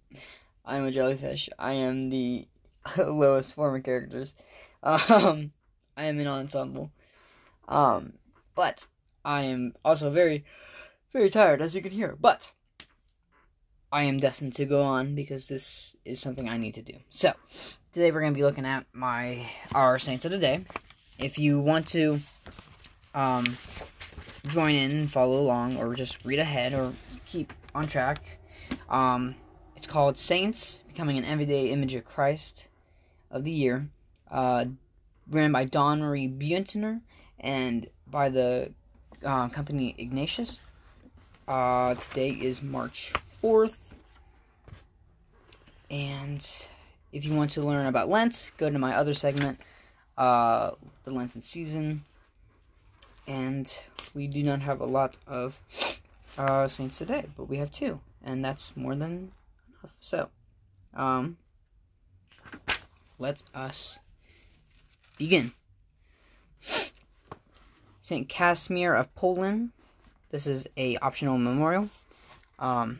[0.65, 1.49] I'm a jellyfish.
[1.57, 2.47] I am the
[2.97, 4.35] lowest form of characters.
[4.83, 5.51] Um,
[5.97, 6.91] I am an ensemble.
[7.67, 8.13] Um,
[8.53, 8.85] but
[9.25, 10.45] I am also very,
[11.11, 12.15] very tired, as you can hear.
[12.19, 12.51] But
[13.91, 16.93] I am destined to go on because this is something I need to do.
[17.09, 17.33] So
[17.93, 20.65] today we're going to be looking at my our saints of the day.
[21.17, 22.19] If you want to
[23.13, 23.45] um,
[24.47, 26.93] join in, follow along, or just read ahead or
[27.25, 28.39] keep on track,
[28.89, 29.35] um,
[29.75, 32.67] it's called Saints Becoming an Everyday Image of Christ
[33.31, 33.87] of the Year,
[34.29, 34.65] uh,
[35.29, 37.01] ran by Dawn Marie Beutner
[37.39, 38.71] and by the
[39.23, 40.61] uh, company Ignatius.
[41.47, 43.77] Uh, today is March 4th.
[45.89, 46.47] And
[47.11, 49.59] if you want to learn about Lent, go to my other segment,
[50.17, 50.71] uh,
[51.03, 52.03] the Lenten season.
[53.29, 53.71] And
[54.15, 55.61] we do not have a lot of
[56.35, 59.31] uh, saints today, but we have two, and that's more than
[59.69, 59.95] enough.
[60.01, 60.29] So,
[60.95, 61.37] um,
[63.19, 63.99] let us
[65.19, 65.51] begin.
[68.01, 69.73] Saint Casimir of Poland.
[70.31, 71.89] This is a optional memorial.
[72.57, 72.97] Um,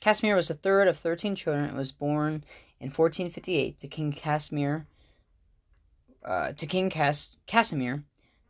[0.00, 2.42] Casimir was the third of 13 children and was born
[2.80, 4.88] in 1458 to King Casimir
[6.24, 8.02] uh, to King Cas- Casimir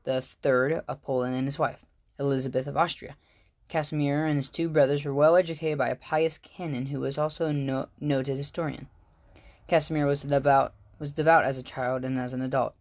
[0.06, 1.84] the third of Poland and his wife,
[2.18, 3.16] Elizabeth of Austria.
[3.68, 7.46] Casimir and his two brothers were well educated by a pious canon who was also
[7.46, 8.88] a no- noted historian.
[9.66, 12.74] Casimir was devout was devout as a child and as an adult.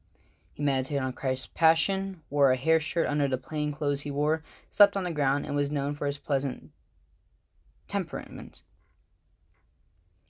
[0.53, 4.43] He meditated on Christ's passion, wore a hair shirt under the plain clothes he wore,
[4.69, 6.69] slept on the ground, and was known for his pleasant
[7.87, 8.61] temperament.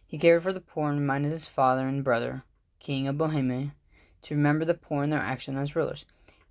[0.08, 2.44] He cared for the poor and reminded his father and brother,
[2.80, 3.76] king of Bohemia,
[4.24, 6.06] to remember the poor in their action as rulers.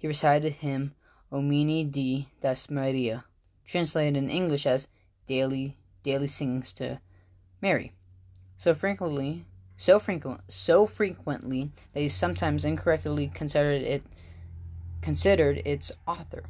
[0.04, 0.92] He recited the hymn
[1.32, 3.24] O Mini di das Maria,
[3.66, 4.86] translated in English as
[5.26, 7.00] daily daily singings to
[7.62, 7.94] Mary.
[8.58, 9.46] So frequently
[9.78, 14.02] so frequent so frequently that he sometimes incorrectly considered it
[15.00, 16.42] considered its author.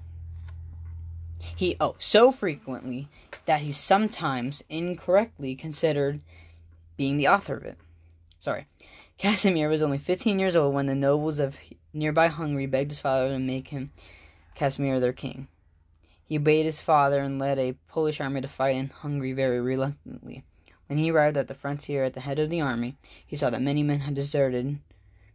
[1.38, 3.09] He oh so frequently
[3.45, 6.19] that he sometimes incorrectly considered
[6.97, 7.79] being the author of it.
[8.40, 8.67] Sorry.
[9.18, 11.57] Casimir was only 15 years old when the nobles of
[11.92, 13.92] nearby Hungary begged his father to make him
[14.55, 15.48] Casimir their king.
[16.24, 20.44] He obeyed his father and led a Polish army to fight in Hungary very reluctantly.
[20.87, 22.96] When he arrived at the frontier at the head of the army,
[23.27, 24.81] he saw that many men had deserted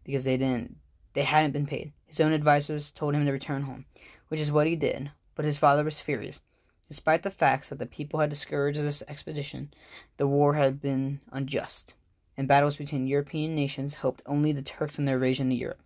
[0.03, 0.77] because they didn't
[1.13, 1.91] they hadn't been paid.
[2.05, 3.85] His own advisers told him to return home,
[4.27, 6.39] which is what he did, but his father was furious.
[6.87, 9.73] Despite the facts that the people had discouraged this expedition,
[10.17, 11.93] the war had been unjust,
[12.39, 15.81] and battles between European nations helped only the Turks in their invasion of Europe.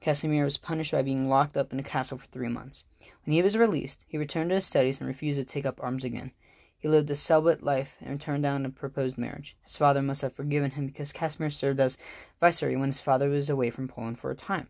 [0.00, 2.86] Casimir was punished by being locked up in a castle for three months.
[3.26, 6.02] When he was released, he returned to his studies and refused to take up arms
[6.02, 6.32] again.
[6.78, 9.58] He lived a celibate life and turned down a proposed marriage.
[9.62, 11.98] His father must have forgiven him because Casimir served as
[12.40, 14.68] viceroy when his father was away from Poland for a time.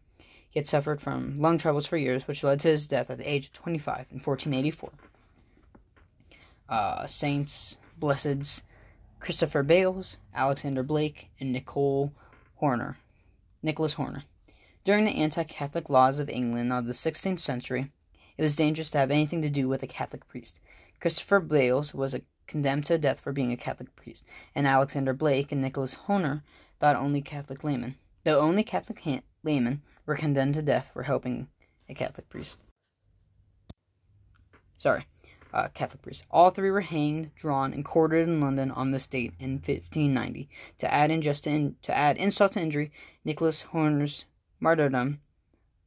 [0.51, 3.31] He had suffered from lung troubles for years, which led to his death at the
[3.31, 4.91] age of 25 in 1484
[6.69, 8.63] uh, Saints, Blesseds,
[9.21, 12.13] Christopher Bales, Alexander Blake, and Nicole
[12.57, 12.97] Horner.
[13.63, 14.25] Nicholas Horner.
[14.83, 17.93] During the anti Catholic laws of England of the 16th century,
[18.39, 20.59] it was dangerous to have anything to do with a Catholic priest.
[21.01, 25.61] Christopher Bales was condemned to death for being a Catholic priest, and Alexander Blake and
[25.61, 26.43] Nicholas Horner
[26.79, 27.97] thought only Catholic laymen.
[28.25, 31.49] Though only Catholic ha- laymen were condemned to death for helping
[31.91, 32.63] a Catholic priest.
[34.79, 35.05] Sorry
[35.53, 36.25] uh, Catholic priests.
[36.31, 40.49] All three were hanged, drawn, and quartered in London on this date in 1590.
[40.79, 42.93] To add in, to add insult to injury,
[43.25, 44.25] Nicholas Horner's
[44.59, 45.21] martyrdom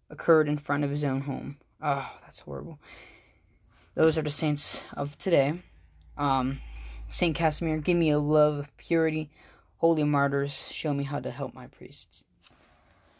[0.09, 1.57] occurred in front of his own home.
[1.81, 2.79] Oh, that's horrible.
[3.95, 5.61] Those are the saints of today.
[6.17, 6.59] Um,
[7.09, 9.29] Saint Casimir, give me a love of purity.
[9.77, 12.23] Holy martyrs, show me how to help my priests.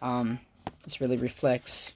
[0.02, 0.40] Um,
[0.84, 1.96] this really reflects.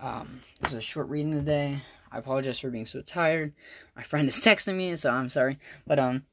[0.00, 1.80] Um, this is a short reading today.
[2.10, 3.52] I apologize for being so tired.
[3.96, 5.58] My friend is texting me, so I'm sorry.
[5.86, 6.24] But um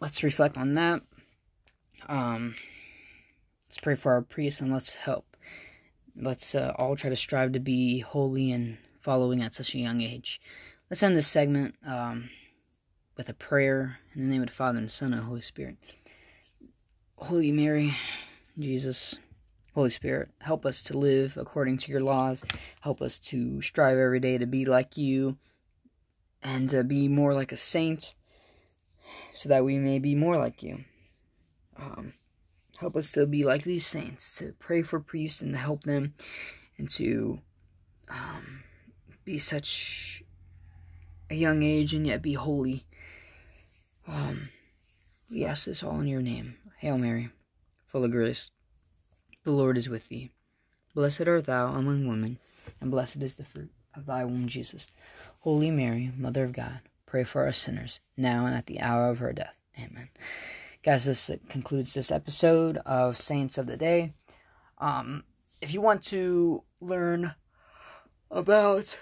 [0.00, 1.02] let's reflect on that.
[2.08, 2.54] Um
[3.68, 5.36] let's pray for our priests and let's help.
[6.14, 10.02] Let's uh, all try to strive to be holy and following at such a young
[10.02, 10.40] age.
[10.90, 12.28] Let's end this segment um,
[13.16, 15.76] with a prayer in the name of the Father and Son and the Holy Spirit.
[17.16, 17.96] Holy Mary,
[18.58, 19.18] Jesus,
[19.74, 22.42] Holy Spirit, help us to live according to your laws.
[22.80, 25.38] Help us to strive every day to be like you
[26.42, 28.14] and to be more like a saint
[29.32, 30.84] so that we may be more like you.
[31.78, 32.12] Um,
[32.78, 36.14] help us to be like these saints, to pray for priests and to help them
[36.76, 37.40] and to
[38.10, 38.64] um,
[39.24, 40.22] be such
[41.30, 42.84] a young age and yet be holy.
[44.06, 44.50] Um,
[45.30, 46.56] we ask this all in your name.
[46.76, 47.30] Hail Mary,
[47.86, 48.50] full of grace.
[49.44, 50.30] The Lord is with thee.
[50.94, 52.38] Blessed art thou among women,
[52.80, 54.86] and blessed is the fruit of thy womb, Jesus.
[55.40, 59.20] Holy Mary, Mother of God, pray for us sinners, now and at the hour of
[59.20, 59.56] our death.
[59.76, 60.10] Amen.
[60.84, 64.12] Guys, this concludes this episode of Saints of the Day.
[64.78, 65.24] Um,
[65.60, 67.34] if you want to learn
[68.30, 69.00] about,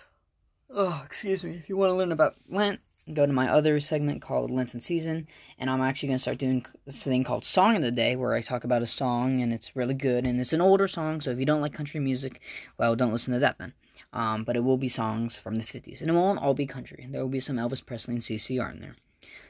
[0.70, 2.80] oh, excuse me, if you want to learn about Lent,
[3.12, 5.26] go to my other segment called Lenten Season,
[5.58, 8.34] and I'm actually going to start doing this thing called Song of the Day, where
[8.34, 11.30] I talk about a song, and it's really good, and it's an older song, so
[11.30, 12.40] if you don't like country music,
[12.78, 13.72] well, don't listen to that then.
[14.12, 17.06] Um, but it will be songs from the 50s, and it won't all be country.
[17.08, 18.96] There will be some Elvis Presley and CCR in there.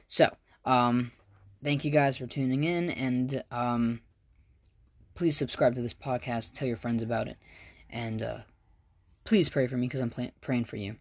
[0.07, 0.35] So,
[0.65, 1.13] um,
[1.65, 4.01] thank you guys for tuning in, and um,
[5.15, 7.37] please subscribe to this podcast, tell your friends about it,
[7.89, 8.39] and uh,
[9.25, 10.97] please pray for me because I'm play- praying for you.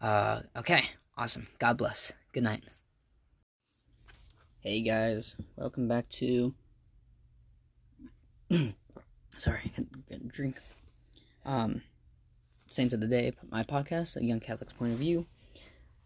[0.00, 0.90] Uh, okay.
[1.18, 1.48] Awesome.
[1.58, 2.12] God bless.
[2.32, 2.62] Good night.
[4.60, 6.54] Hey guys, welcome back to.
[9.36, 9.72] Sorry,
[10.08, 10.60] get a drink.
[11.44, 11.82] Um,
[12.68, 15.26] Saints of the Day, my podcast, a young Catholic's point of view.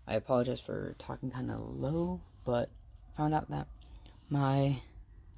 [0.06, 2.70] I apologize for talking kind of low, but
[3.14, 3.66] found out that
[4.30, 4.80] my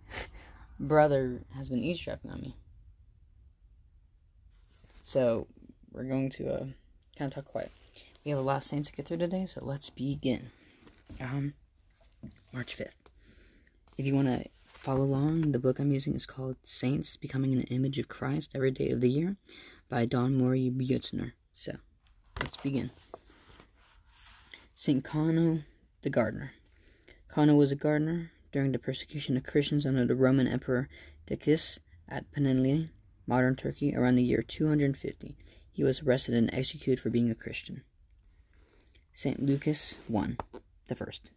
[0.78, 2.56] brother has been eavesdropping on me.
[5.02, 5.48] So
[5.90, 6.64] we're going to uh,
[7.18, 7.72] kind of talk quiet.
[8.24, 10.50] We have a lot of saints to get through today, so let's begin.
[11.20, 11.52] Um,
[12.54, 13.10] March 5th.
[13.98, 17.64] If you want to follow along, the book I'm using is called Saints Becoming an
[17.64, 19.36] Image of Christ Every Day of the Year
[19.90, 21.32] by Dawn Marie Beutner.
[21.52, 21.76] So,
[22.40, 22.92] let's begin.
[24.74, 25.04] St.
[25.04, 25.60] Cano
[26.00, 26.52] the Gardener.
[27.28, 30.88] Cano was a gardener during the persecution of Christians under the Roman Emperor
[31.26, 32.88] Decius at Pannonia,
[33.26, 35.36] modern Turkey, around the year 250.
[35.70, 37.82] He was arrested and executed for being a Christian.
[39.16, 39.40] St.
[39.40, 40.38] Lucas 1,
[40.88, 41.30] the first.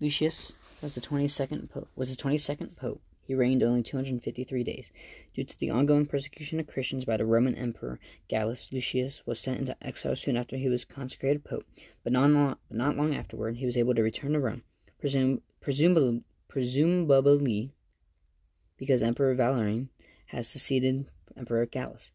[0.00, 3.02] Lucius was the 22nd pope, was the 22nd pope.
[3.26, 4.92] He reigned only 253 days.
[5.34, 9.58] Due to the ongoing persecution of Christians by the Roman Emperor Gallus, Lucius was sent
[9.58, 11.64] into exile soon after he was consecrated pope,
[12.04, 14.62] but not long, not long afterward he was able to return to Rome,
[15.02, 15.40] presum,
[16.48, 17.72] presumably
[18.76, 19.88] because Emperor Valerian
[20.26, 22.12] has succeeded Emperor Gallus.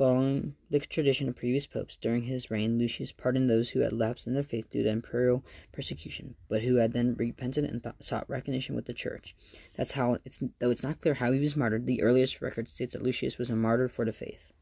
[0.00, 4.26] Following the tradition of previous popes, during his reign, Lucius pardoned those who had lapsed
[4.26, 8.74] in their faith due to imperial persecution, but who had then repented and sought recognition
[8.74, 9.36] with the church.
[9.76, 11.84] That's how it's though it's not clear how he was martyred.
[11.84, 14.54] The earliest record states that Lucius was a martyr for the faith.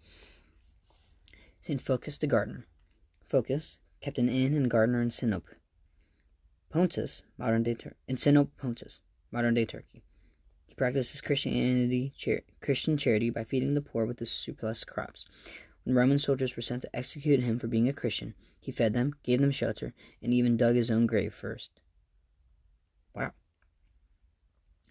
[1.60, 2.66] Saint Phocas the Gardener.
[3.24, 5.54] Phocas kept an inn and gardener in Sinope.
[6.68, 10.02] Pontus, modern day Tur- in Sinope, Pontus, modern day Turkey
[10.78, 15.26] practices Christianity, char- Christian charity by feeding the poor with his surplus crops.
[15.84, 19.14] When Roman soldiers were sent to execute him for being a Christian, he fed them,
[19.22, 21.80] gave them shelter, and even dug his own grave first.
[23.14, 23.32] Wow.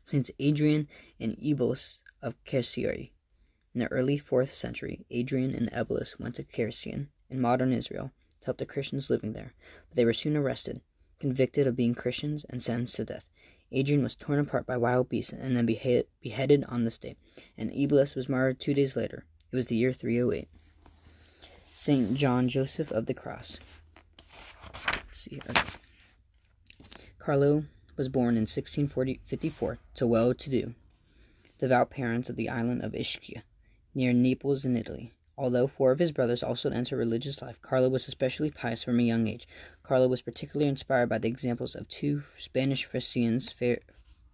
[0.03, 0.87] Saints Adrian
[1.19, 3.09] and Eubulus of Caesarea.
[3.73, 8.45] In the early 4th century, Adrian and Eubulus went to Caesarea in modern Israel to
[8.45, 9.53] help the Christians living there,
[9.89, 10.81] but they were soon arrested,
[11.19, 13.25] convicted of being Christians, and sentenced to death.
[13.71, 17.15] Adrian was torn apart by wild beasts and then beheaded, on this day,
[17.57, 19.25] and Eubulus was martyred two days later.
[19.51, 20.47] It was the year 308.
[21.73, 23.59] Saint John Joseph of the Cross.
[24.85, 25.63] Let's see here.
[27.19, 27.65] Carlo
[27.97, 30.73] was born in 1654 to well-to-do,
[31.59, 33.43] devout parents of the island of Ischia,
[33.93, 35.11] near Naples in Italy.
[35.37, 39.03] Although four of his brothers also entered religious life, Carlo was especially pious from a
[39.03, 39.47] young age.
[39.83, 43.53] Carlo was particularly inspired by the examples of two Spanish Frisians,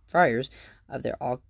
[0.08, 0.50] friars
[0.88, 1.42] of their Al-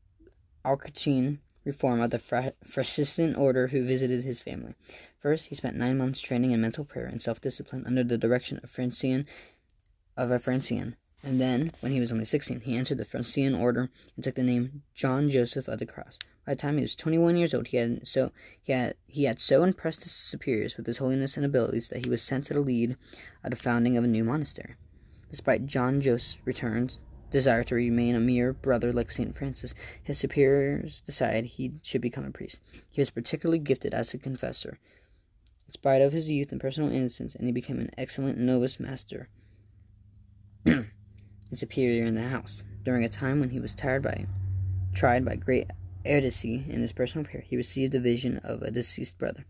[0.66, 4.74] Albertine reform of the Fra- Franciscan order who visited his family.
[5.20, 8.72] First, he spent nine months training in mental prayer and self-discipline under the direction of
[8.72, 9.26] Francian
[10.18, 10.96] of a Francian.
[11.24, 14.44] And then, when he was only 16, he entered the Franciscan order and took the
[14.44, 16.20] name John Joseph of the Cross.
[16.46, 19.40] By the time he was 21 years old, he had so he had he had
[19.40, 22.98] so impressed his superiors with his holiness and abilities that he was sent to lead
[23.44, 24.76] at the founding of a new monastery.
[25.30, 27.00] Despite John Joseph's returns
[27.32, 29.36] desire to remain a mere brother like St.
[29.36, 32.60] Francis, his superiors decided he should become a priest.
[32.92, 34.78] He was particularly gifted as a confessor,
[35.66, 39.30] in spite of his youth and personal innocence, and he became an excellent novice master
[40.66, 40.92] and
[41.54, 42.64] superior in the house.
[42.84, 44.28] During a time when he was tired by,
[44.94, 45.72] tried by great
[46.06, 49.46] Eudoxy in his personal prayer, he received a vision of a deceased brother.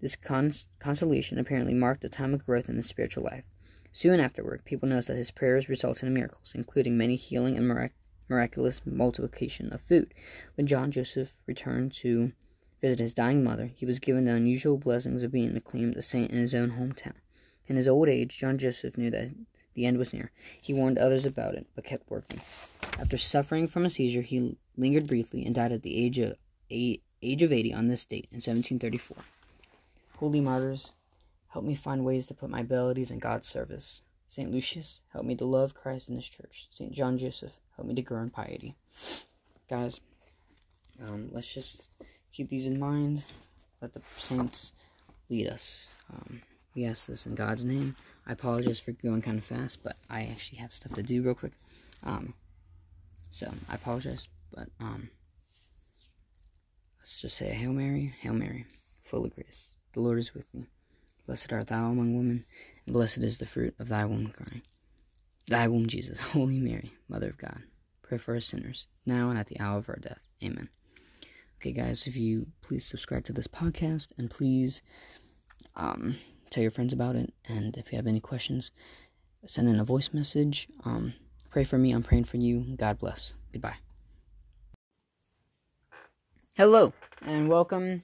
[0.00, 3.44] This cons- consolation apparently marked a time of growth in his spiritual life.
[3.92, 7.94] Soon afterward, people noticed that his prayers resulted in miracles, including many healing and mirac-
[8.28, 10.14] miraculous multiplication of food.
[10.54, 12.32] When John Joseph returned to
[12.80, 16.30] visit his dying mother, he was given the unusual blessings of being acclaimed a saint
[16.30, 17.14] in his own hometown.
[17.66, 19.30] In his old age, John Joseph knew that
[19.74, 20.30] the end was near.
[20.60, 22.40] He warned others about it, but kept working.
[22.98, 26.36] After suffering from a seizure, he lingered briefly and died at the age of
[26.70, 29.16] eight, age of 80 on this date in 1734.
[30.16, 30.92] Holy Martyrs
[31.48, 34.02] help me find ways to put my abilities in God's service.
[34.28, 34.50] St.
[34.50, 36.68] Lucius, help me to love Christ in His church.
[36.70, 36.92] St.
[36.92, 38.76] John Joseph, help me to grow in piety.
[39.68, 40.00] Guys,
[41.02, 41.88] um, let's just
[42.32, 43.24] keep these in mind.
[43.80, 44.72] Let the saints
[45.28, 45.88] lead us.
[46.12, 46.42] Um,
[46.74, 47.96] we ask this in God's name.
[48.26, 51.34] I apologize for going kind of fast, but I actually have stuff to do real
[51.34, 51.52] quick.
[52.04, 52.34] Um,
[53.30, 55.10] so I apologize, but um,
[56.98, 58.66] let's just say a Hail Mary, Hail Mary,
[59.02, 59.74] full of grace.
[59.92, 60.66] The Lord is with thee.
[61.26, 62.44] Blessed art thou among women,
[62.86, 64.62] and blessed is the fruit of thy womb, crying.
[65.46, 67.62] Thy womb, Jesus, Holy Mary, Mother of God,
[68.02, 70.20] pray for us sinners, now and at the hour of our death.
[70.42, 70.68] Amen.
[71.60, 74.80] Okay, guys, if you please subscribe to this podcast and please
[75.76, 76.16] um,
[76.48, 77.34] tell your friends about it.
[77.46, 78.70] And if you have any questions,
[79.46, 80.68] send in a voice message.
[80.84, 81.14] Um,
[81.50, 81.92] pray for me.
[81.92, 82.76] I'm praying for you.
[82.76, 83.34] God bless.
[83.52, 83.89] Goodbye.
[86.56, 86.92] Hello,
[87.22, 88.02] and welcome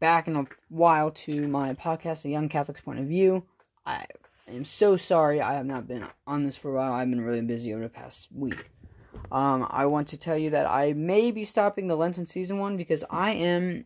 [0.00, 3.44] back in a while to my podcast, A Young Catholic's Point of View.
[3.84, 4.06] I
[4.48, 6.94] am so sorry I have not been on this for a while.
[6.94, 8.70] I've been really busy over the past week.
[9.30, 12.78] Um, I want to tell you that I may be stopping the Lenten season one
[12.78, 13.84] because I am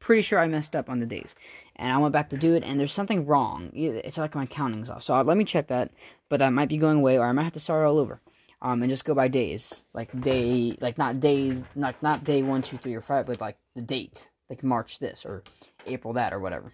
[0.00, 1.34] pretty sure I messed up on the days.
[1.76, 3.70] And I went back to do it, and there's something wrong.
[3.74, 5.04] It's like my counting's off.
[5.04, 5.92] So let me check that.
[6.30, 8.20] But that might be going away, or I might have to start all over.
[8.64, 12.62] Um, and just go by days, like day, like not days, not not day one,
[12.62, 15.42] two, three, or five, but like the date like March this or
[15.86, 16.72] April that or whatever.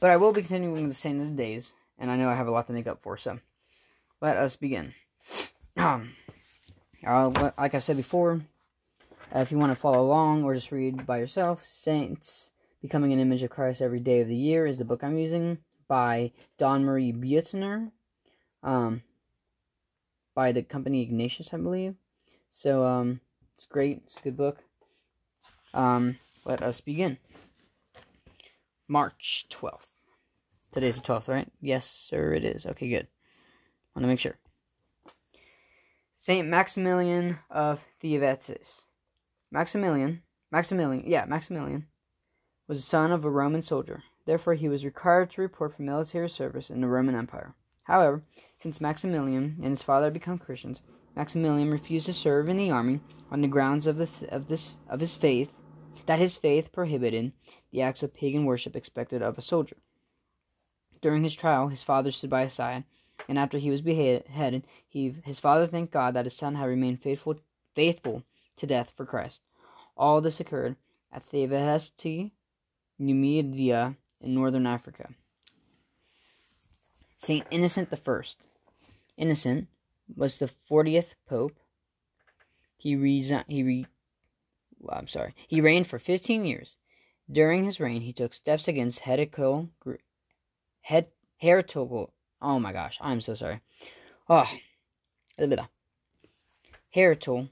[0.00, 2.34] But I will be continuing with the same of the days, and I know I
[2.34, 3.38] have a lot to make up for, so
[4.20, 4.94] let us begin.
[5.76, 6.14] Um,
[7.04, 8.42] uh, like I said before,
[9.34, 13.20] uh, if you want to follow along or just read by yourself, Saints Becoming an
[13.20, 15.58] Image of Christ Every Day of the Year is the book I'm using
[15.88, 17.90] by Dawn Marie Beutner,
[18.62, 19.02] um,
[20.34, 21.94] by the company Ignatius, I believe.
[22.50, 23.20] So, um,
[23.54, 24.02] it's great.
[24.04, 24.58] It's a good book.
[25.74, 27.18] Um, let us begin.
[28.88, 29.86] March 12th.
[30.72, 31.48] Today's the 12th, right?
[31.60, 32.66] Yes, sir, it is.
[32.66, 33.08] Okay, good.
[33.94, 34.38] Want to make sure.
[36.18, 38.82] Saint Maximilian of Thievetis.
[39.50, 41.86] Maximilian, Maximilian, yeah, Maximilian,
[42.68, 44.02] was the son of a Roman soldier.
[44.24, 47.54] Therefore, he was required to report for military service in the Roman Empire.
[47.84, 48.22] However,
[48.56, 50.82] since Maximilian and his father had become Christians,
[51.16, 54.72] Maximilian refused to serve in the army on the grounds of the th- of this
[54.88, 55.52] of his faith
[56.06, 57.32] that his faith prohibited
[57.70, 59.76] the acts of pagan worship expected of a soldier.
[61.00, 62.84] During his trial, his father stood by his side,
[63.28, 67.02] and after he was beheaded, he, his father thanked God that his son had remained
[67.02, 67.40] faithful,
[67.74, 68.22] faithful
[68.56, 69.42] to death for Christ.
[69.96, 70.76] All this occurred
[71.12, 72.32] at Thevehesti,
[72.98, 75.10] Numidia, in northern Africa.
[77.22, 78.22] Saint Innocent I.
[79.16, 79.68] Innocent
[80.16, 81.56] was the 40th pope.
[82.76, 83.86] He, resi- he re-
[84.80, 86.76] well, I'm sorry, he reigned for 15 years.
[87.30, 89.68] During his reign, he took steps against heretical,
[91.38, 93.60] heretical, oh my gosh, I'm so sorry.
[94.28, 94.50] Oh,
[96.90, 97.50] heretical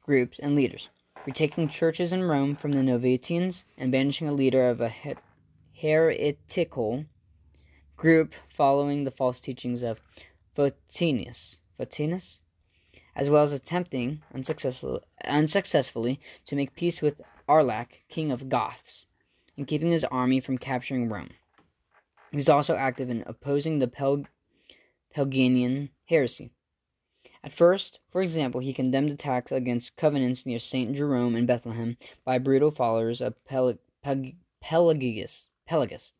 [0.00, 0.88] groups and leaders,
[1.26, 4.94] retaking churches in Rome from the Novatians and banishing a leader of a
[5.74, 7.04] heretical
[8.02, 10.00] group following the false teachings of
[10.58, 11.60] Photinus.
[13.14, 19.06] As well as attempting unsuccessfully, unsuccessfully to make peace with Alaric, king of Goths,
[19.56, 21.30] and keeping his army from capturing Rome.
[22.32, 24.26] He was also active in opposing the Pel-
[25.14, 26.50] Pelagian heresy.
[27.44, 30.96] At first, for example, he condemned attacks against covenants near St.
[30.96, 35.50] Jerome in Bethlehem by brutal followers of Pel- Pel- Pelagius.
[35.70, 36.12] Pelagus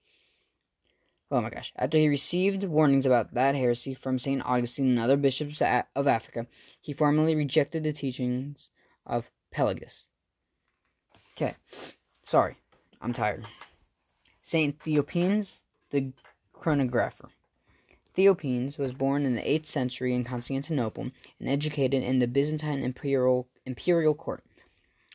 [1.32, 1.72] Oh my gosh.
[1.76, 4.42] After he received warnings about that heresy from St.
[4.44, 6.46] Augustine and other bishops of Africa,
[6.78, 8.68] he formally rejected the teachings
[9.06, 10.08] of Pelagius.
[11.34, 11.54] Okay.
[12.22, 12.56] Sorry.
[13.00, 13.46] I'm tired.
[14.42, 14.78] St.
[14.78, 16.12] Theophanes, the
[16.52, 17.30] chronographer.
[18.14, 23.48] Theophanes was born in the 8th century in Constantinople and educated in the Byzantine imperial,
[23.64, 24.44] imperial court.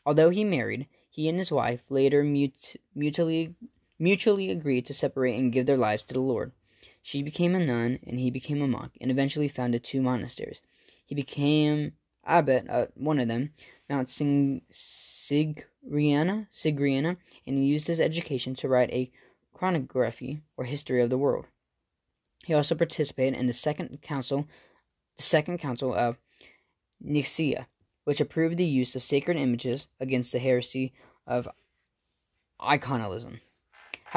[0.04, 3.54] Although he married, he and his wife later mut- mutually
[4.00, 6.52] mutually agreed to separate and give their lives to the Lord.
[7.02, 10.62] She became a nun and he became a monk, and eventually founded two monasteries.
[11.06, 11.94] He became
[12.26, 13.54] abbot at one of them,
[13.90, 19.12] Mount Sing- Sigriana, Sigriana, and he used his education to write a
[19.54, 21.46] chronography or history of the world.
[22.46, 24.48] He also participated in the second council,
[25.16, 26.18] the second council of
[27.00, 27.68] Nicaea,
[28.04, 30.94] which approved the use of sacred images against the heresy
[31.26, 31.48] of
[32.62, 33.40] iconolism.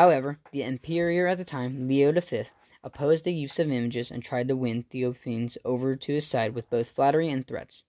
[0.01, 2.45] However, the emperor at the time, Leo V,
[2.83, 6.71] opposed the use of images and tried to win Theophanes over to his side with
[6.71, 7.85] both flattery and threats.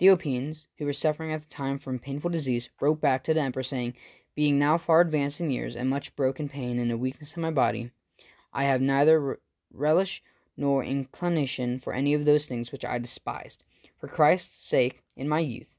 [0.00, 3.62] Theophanes, who was suffering at the time from painful disease, wrote back to the emperor
[3.62, 3.96] saying,
[4.34, 7.50] Being now far advanced in years, and much broken pain and a weakness in my
[7.50, 7.90] body,
[8.54, 9.40] I have neither
[9.70, 10.22] relish
[10.56, 13.62] nor inclination for any of those things which I despised,
[13.98, 15.76] for Christ's sake, in my youth.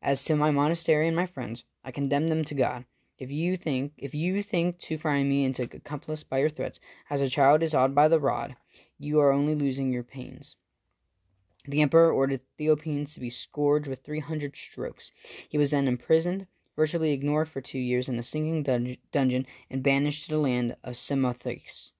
[0.00, 2.86] As to my monastery and my friends, I condemn them to God.
[3.16, 7.20] If you think if you think to frighten me into accomplice by your threats, as
[7.20, 8.56] a child is awed by the rod,
[8.98, 10.56] you are only losing your pains.
[11.66, 15.12] The emperor ordered Theophanes to be scourged with three hundred strokes.
[15.48, 19.82] He was then imprisoned, virtually ignored for two years in a sinking dun- dungeon, and
[19.82, 21.92] banished to the land of Samothrace,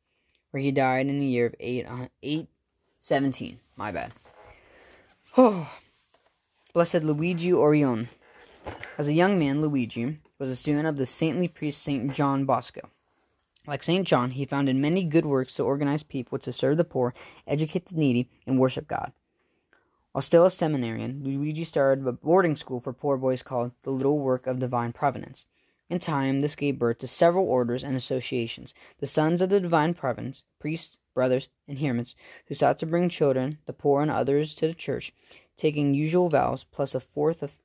[0.51, 3.61] where he died in the year of eight, uh, 817.
[3.77, 4.13] My bad.
[5.37, 5.73] Oh,
[6.75, 8.09] Blessed Luigi Orione.
[8.99, 12.91] As a young man, Luigi was a student of the saintly priest Saint John Bosco.
[13.67, 17.15] Like Saint John, he founded many good works to organize people to serve the poor,
[17.47, 19.13] educate the needy, and worship God.
[20.13, 24.19] While still a seminarian, Luigi started a boarding school for poor boys called the Little
[24.19, 25.47] Work of Divine Providence.
[25.91, 29.95] In time, this gave birth to several orders and associations, the Sons of the Divine
[29.95, 32.17] Providence, priests, brothers, and hermits,
[32.47, 35.13] who sought to bring children, the poor, and others to the church,
[35.57, 37.57] taking usual vows, plus a fourth of,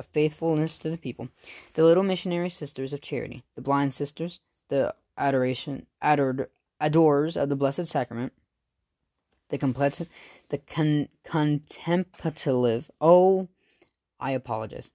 [0.00, 1.28] of faithfulness to the people.
[1.74, 6.48] The Little Missionary Sisters of Charity, the Blind Sisters, the adoration, adored,
[6.80, 8.32] adorers of the Blessed Sacrament,
[9.50, 10.08] the complete,
[10.48, 12.90] the con- contemplative.
[13.00, 13.48] Oh,
[14.18, 14.90] I apologize.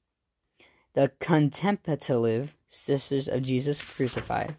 [0.94, 4.56] The contemplative sisters of Jesus crucified,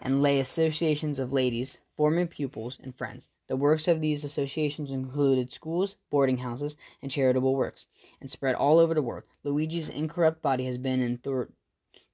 [0.00, 3.28] and lay associations of ladies, forming pupils and friends.
[3.48, 7.86] The works of these associations included schools, boarding houses, and charitable works,
[8.20, 9.24] and spread all over the world.
[9.42, 11.50] Luigi's incorrupt body has been in Tor-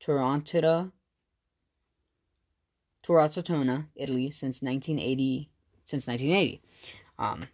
[0.01, 0.93] Tortona,
[3.97, 5.51] Italy, since 1980
[5.91, 6.63] since 1980.
[7.19, 7.49] Um,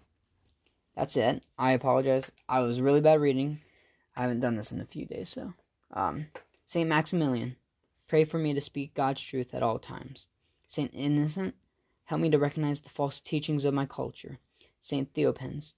[0.94, 1.44] that's it.
[1.58, 2.30] I apologize.
[2.48, 3.60] I was really bad reading.
[4.14, 5.54] I haven't done this in a few days, so.
[5.92, 6.26] Um,
[6.66, 7.56] Saint Maximilian,
[8.08, 10.26] pray for me to speak God's truth at all times.
[10.68, 11.54] Saint Innocent,
[12.06, 14.38] help me to recognize the false teachings of my culture.
[14.80, 15.72] Saint Theophanes,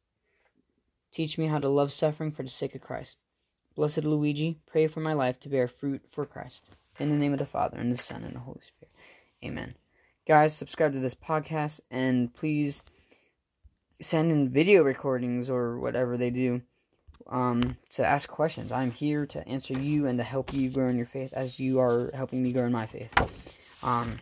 [1.11, 3.19] teach me how to love suffering for the sake of Christ.
[3.75, 6.71] Blessed Luigi, pray for my life to bear fruit for Christ.
[6.99, 8.93] In the name of the Father, and the Son, and the Holy Spirit.
[9.45, 9.77] Amen.
[10.27, 12.83] Guys, subscribe to this podcast and please
[14.01, 16.61] send in video recordings or whatever they do
[17.29, 18.73] um, to ask questions.
[18.73, 21.81] I'm here to answer you and to help you grow in your faith as you
[21.81, 23.15] are helping me grow in my faith.
[23.83, 24.19] Um,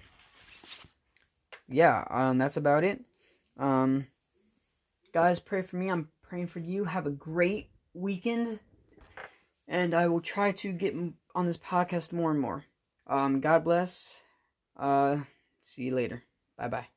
[1.68, 3.04] yeah, um, that's about it.
[3.58, 4.06] Um,
[5.12, 5.90] guys, pray for me.
[5.90, 6.84] I'm praying for you.
[6.84, 8.60] Have a great weekend.
[9.68, 10.94] And I will try to get
[11.34, 12.64] on this podcast more and more.
[13.06, 14.22] Um, God bless.
[14.76, 15.18] Uh,
[15.62, 16.22] See you later.
[16.56, 16.95] Bye bye.